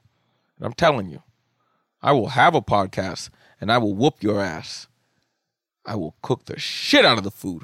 And 0.56 0.66
I'm 0.66 0.72
telling 0.72 1.08
you, 1.08 1.22
I 2.02 2.12
will 2.12 2.28
have 2.28 2.54
a 2.54 2.62
podcast 2.62 3.30
and 3.60 3.72
I 3.72 3.78
will 3.78 3.94
whoop 3.94 4.22
your 4.22 4.40
ass. 4.40 4.88
I 5.86 5.96
will 5.96 6.14
cook 6.22 6.46
the 6.46 6.58
shit 6.58 7.04
out 7.04 7.18
of 7.18 7.24
the 7.24 7.30
food. 7.30 7.62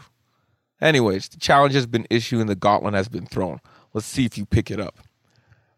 Anyways, 0.81 1.29
the 1.29 1.39
challenge 1.39 1.75
has 1.75 1.87
been 1.87 2.07
issued 2.11 2.41
and 2.41 2.49
the 2.49 2.55
gauntlet 2.55 2.95
has 2.95 3.09
been 3.09 3.27
thrown. 3.27 3.61
Let's 3.93 4.07
see 4.07 4.25
if 4.25 4.39
you 4.39 4.47
pick 4.47 4.71
it 4.71 4.81
up. 4.81 4.99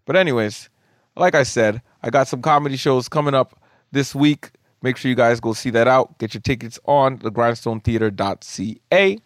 But, 0.04 0.16
anyways, 0.16 0.68
like 1.16 1.35
I 1.35 1.42
said, 1.42 1.82
I 2.02 2.11
got 2.11 2.28
some 2.28 2.42
comedy 2.42 2.76
shows 2.76 3.08
coming 3.08 3.35
up 3.35 3.61
this 3.90 4.14
week. 4.14 4.50
Make 4.82 4.96
sure 4.96 5.08
you 5.08 5.14
guys 5.14 5.40
go 5.40 5.52
see 5.52 5.70
that 5.70 5.88
out. 5.88 6.18
Get 6.18 6.34
your 6.34 6.40
tickets 6.40 6.78
on 6.84 7.18
thegrindstonetheater.ca. 7.18 9.18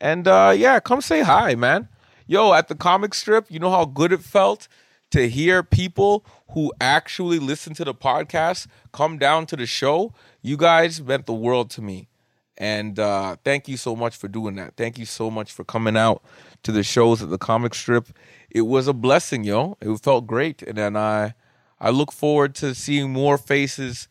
And 0.00 0.28
uh, 0.28 0.54
yeah, 0.56 0.80
come 0.80 1.00
say 1.00 1.22
hi, 1.22 1.54
man. 1.54 1.88
Yo, 2.26 2.52
at 2.52 2.68
the 2.68 2.74
comic 2.74 3.14
strip, 3.14 3.46
you 3.48 3.58
know 3.58 3.70
how 3.70 3.84
good 3.84 4.12
it 4.12 4.20
felt 4.20 4.68
to 5.10 5.28
hear 5.28 5.62
people 5.62 6.24
who 6.50 6.72
actually 6.80 7.38
listen 7.38 7.74
to 7.74 7.84
the 7.84 7.94
podcast 7.94 8.66
come 8.92 9.18
down 9.18 9.46
to 9.46 9.56
the 9.56 9.66
show? 9.66 10.12
You 10.42 10.56
guys 10.56 11.02
meant 11.02 11.26
the 11.26 11.34
world 11.34 11.70
to 11.70 11.82
me. 11.82 12.08
And 12.58 12.98
uh, 12.98 13.36
thank 13.44 13.68
you 13.68 13.76
so 13.76 13.94
much 13.94 14.16
for 14.16 14.26
doing 14.26 14.56
that. 14.56 14.74
Thank 14.76 14.98
you 14.98 15.06
so 15.06 15.30
much 15.30 15.52
for 15.52 15.64
coming 15.64 15.96
out 15.96 16.22
to 16.64 16.72
the 16.72 16.82
shows 16.82 17.22
at 17.22 17.30
the 17.30 17.38
comic 17.38 17.72
strip. 17.72 18.08
It 18.50 18.62
was 18.62 18.88
a 18.88 18.92
blessing, 18.92 19.44
yo. 19.44 19.78
It 19.80 19.96
felt 20.00 20.26
great. 20.26 20.62
And 20.62 20.76
then 20.76 20.96
I 20.96 21.34
I 21.80 21.90
look 21.90 22.10
forward 22.10 22.56
to 22.56 22.74
seeing 22.74 23.12
more 23.12 23.38
faces. 23.38 24.08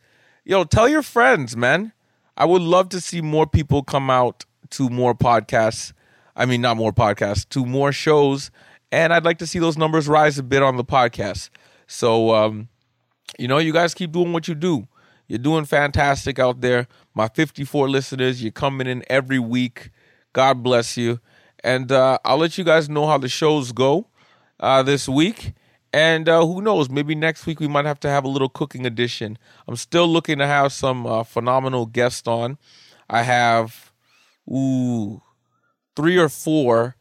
Yo, 0.48 0.64
tell 0.64 0.88
your 0.88 1.02
friends, 1.02 1.54
man. 1.58 1.92
I 2.34 2.46
would 2.46 2.62
love 2.62 2.88
to 2.88 3.02
see 3.02 3.20
more 3.20 3.46
people 3.46 3.82
come 3.82 4.08
out 4.08 4.46
to 4.70 4.88
more 4.88 5.14
podcasts. 5.14 5.92
I 6.34 6.46
mean, 6.46 6.62
not 6.62 6.78
more 6.78 6.90
podcasts, 6.90 7.46
to 7.50 7.66
more 7.66 7.92
shows. 7.92 8.50
And 8.90 9.12
I'd 9.12 9.26
like 9.26 9.36
to 9.40 9.46
see 9.46 9.58
those 9.58 9.76
numbers 9.76 10.08
rise 10.08 10.38
a 10.38 10.42
bit 10.42 10.62
on 10.62 10.78
the 10.78 10.84
podcast. 10.86 11.50
So, 11.86 12.34
um, 12.34 12.68
you 13.38 13.46
know, 13.46 13.58
you 13.58 13.74
guys 13.74 13.92
keep 13.92 14.10
doing 14.10 14.32
what 14.32 14.48
you 14.48 14.54
do. 14.54 14.88
You're 15.26 15.38
doing 15.38 15.66
fantastic 15.66 16.38
out 16.38 16.62
there. 16.62 16.88
My 17.12 17.28
54 17.28 17.90
listeners, 17.90 18.42
you're 18.42 18.50
coming 18.50 18.86
in 18.86 19.04
every 19.10 19.38
week. 19.38 19.90
God 20.32 20.62
bless 20.62 20.96
you. 20.96 21.20
And 21.62 21.92
uh, 21.92 22.20
I'll 22.24 22.38
let 22.38 22.56
you 22.56 22.64
guys 22.64 22.88
know 22.88 23.06
how 23.06 23.18
the 23.18 23.28
shows 23.28 23.72
go 23.72 24.06
uh, 24.58 24.82
this 24.82 25.10
week. 25.10 25.52
And 25.98 26.28
uh, 26.28 26.46
who 26.46 26.62
knows? 26.62 26.88
Maybe 26.88 27.16
next 27.16 27.44
week 27.44 27.58
we 27.58 27.66
might 27.66 27.84
have 27.84 27.98
to 28.00 28.08
have 28.08 28.24
a 28.24 28.28
little 28.28 28.48
cooking 28.48 28.86
edition. 28.86 29.36
I'm 29.66 29.74
still 29.74 30.06
looking 30.06 30.38
to 30.38 30.46
have 30.46 30.72
some 30.72 31.04
uh, 31.04 31.24
phenomenal 31.24 31.86
guests 31.86 32.28
on. 32.28 32.56
I 33.10 33.22
have, 33.22 33.90
ooh, 34.48 35.20
three 35.96 36.16
or 36.16 36.28
four 36.28 36.94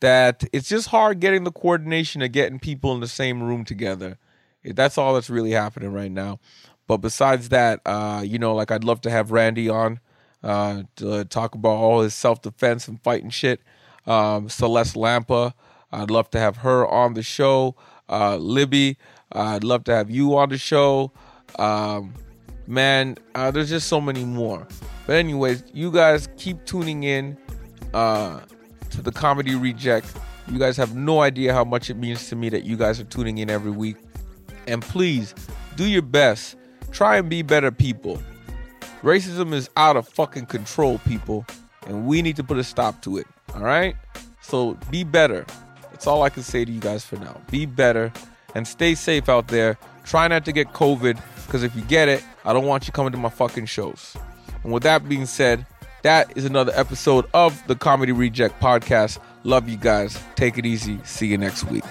that 0.00 0.42
it's 0.52 0.68
just 0.68 0.88
hard 0.88 1.20
getting 1.20 1.44
the 1.44 1.52
coordination 1.52 2.20
of 2.20 2.32
getting 2.32 2.58
people 2.58 2.92
in 2.92 2.98
the 2.98 3.06
same 3.06 3.44
room 3.44 3.64
together. 3.64 4.18
That's 4.64 4.98
all 4.98 5.14
that's 5.14 5.30
really 5.30 5.52
happening 5.52 5.92
right 5.92 6.10
now. 6.10 6.40
But 6.88 6.96
besides 6.96 7.50
that, 7.50 7.80
uh, 7.86 8.22
you 8.24 8.40
know, 8.40 8.56
like 8.56 8.72
I'd 8.72 8.82
love 8.82 9.02
to 9.02 9.10
have 9.10 9.30
Randy 9.30 9.68
on 9.68 10.00
uh, 10.42 10.82
to 10.96 11.24
talk 11.26 11.54
about 11.54 11.76
all 11.76 12.00
his 12.00 12.14
self 12.14 12.42
defense 12.42 12.88
and 12.88 13.00
fighting 13.00 13.30
shit. 13.30 13.60
Um, 14.04 14.48
Celeste 14.48 14.96
Lampa, 14.96 15.54
I'd 15.92 16.10
love 16.10 16.28
to 16.30 16.40
have 16.40 16.58
her 16.58 16.84
on 16.88 17.14
the 17.14 17.22
show 17.22 17.76
uh, 18.08 18.36
Libby. 18.36 18.96
I'd 19.32 19.64
love 19.64 19.84
to 19.84 19.94
have 19.94 20.10
you 20.10 20.36
on 20.36 20.48
the 20.48 20.58
show. 20.58 21.12
Um, 21.58 22.14
man, 22.66 23.16
uh, 23.34 23.50
there's 23.50 23.68
just 23.68 23.88
so 23.88 24.00
many 24.00 24.24
more. 24.24 24.66
But 25.06 25.16
anyways, 25.16 25.64
you 25.72 25.90
guys 25.90 26.28
keep 26.36 26.64
tuning 26.64 27.04
in 27.04 27.36
uh, 27.94 28.40
to 28.90 29.02
the 29.02 29.12
Comedy 29.12 29.54
Reject. 29.54 30.12
You 30.48 30.58
guys 30.58 30.76
have 30.76 30.94
no 30.94 31.20
idea 31.20 31.52
how 31.52 31.64
much 31.64 31.90
it 31.90 31.96
means 31.96 32.28
to 32.28 32.36
me 32.36 32.48
that 32.50 32.64
you 32.64 32.76
guys 32.76 33.00
are 33.00 33.04
tuning 33.04 33.38
in 33.38 33.50
every 33.50 33.70
week. 33.70 33.96
And 34.66 34.82
please 34.82 35.34
do 35.76 35.86
your 35.86 36.02
best. 36.02 36.56
Try 36.92 37.16
and 37.18 37.28
be 37.28 37.42
better 37.42 37.70
people. 37.70 38.20
Racism 39.02 39.52
is 39.52 39.68
out 39.76 39.96
of 39.96 40.08
fucking 40.08 40.46
control, 40.46 40.98
people. 40.98 41.44
And 41.86 42.06
we 42.06 42.22
need 42.22 42.36
to 42.36 42.44
put 42.44 42.58
a 42.58 42.64
stop 42.64 43.02
to 43.02 43.18
it. 43.18 43.26
All 43.54 43.62
right? 43.62 43.94
So 44.40 44.78
be 44.90 45.04
better. 45.04 45.46
That's 45.96 46.06
all 46.06 46.24
I 46.24 46.28
can 46.28 46.42
say 46.42 46.62
to 46.62 46.70
you 46.70 46.78
guys 46.78 47.06
for 47.06 47.16
now. 47.16 47.40
Be 47.50 47.64
better 47.64 48.12
and 48.54 48.68
stay 48.68 48.94
safe 48.94 49.30
out 49.30 49.48
there. 49.48 49.78
Try 50.04 50.28
not 50.28 50.44
to 50.44 50.52
get 50.52 50.74
COVID 50.74 51.18
because 51.46 51.62
if 51.62 51.74
you 51.74 51.80
get 51.80 52.06
it, 52.06 52.22
I 52.44 52.52
don't 52.52 52.66
want 52.66 52.86
you 52.86 52.92
coming 52.92 53.12
to 53.12 53.18
my 53.18 53.30
fucking 53.30 53.64
shows. 53.64 54.14
And 54.62 54.74
with 54.74 54.82
that 54.82 55.08
being 55.08 55.24
said, 55.24 55.64
that 56.02 56.36
is 56.36 56.44
another 56.44 56.72
episode 56.74 57.24
of 57.32 57.66
the 57.66 57.76
Comedy 57.76 58.12
Reject 58.12 58.60
Podcast. 58.60 59.20
Love 59.44 59.70
you 59.70 59.78
guys. 59.78 60.22
Take 60.34 60.58
it 60.58 60.66
easy. 60.66 61.00
See 61.04 61.28
you 61.28 61.38
next 61.38 61.64
week. 61.64 61.84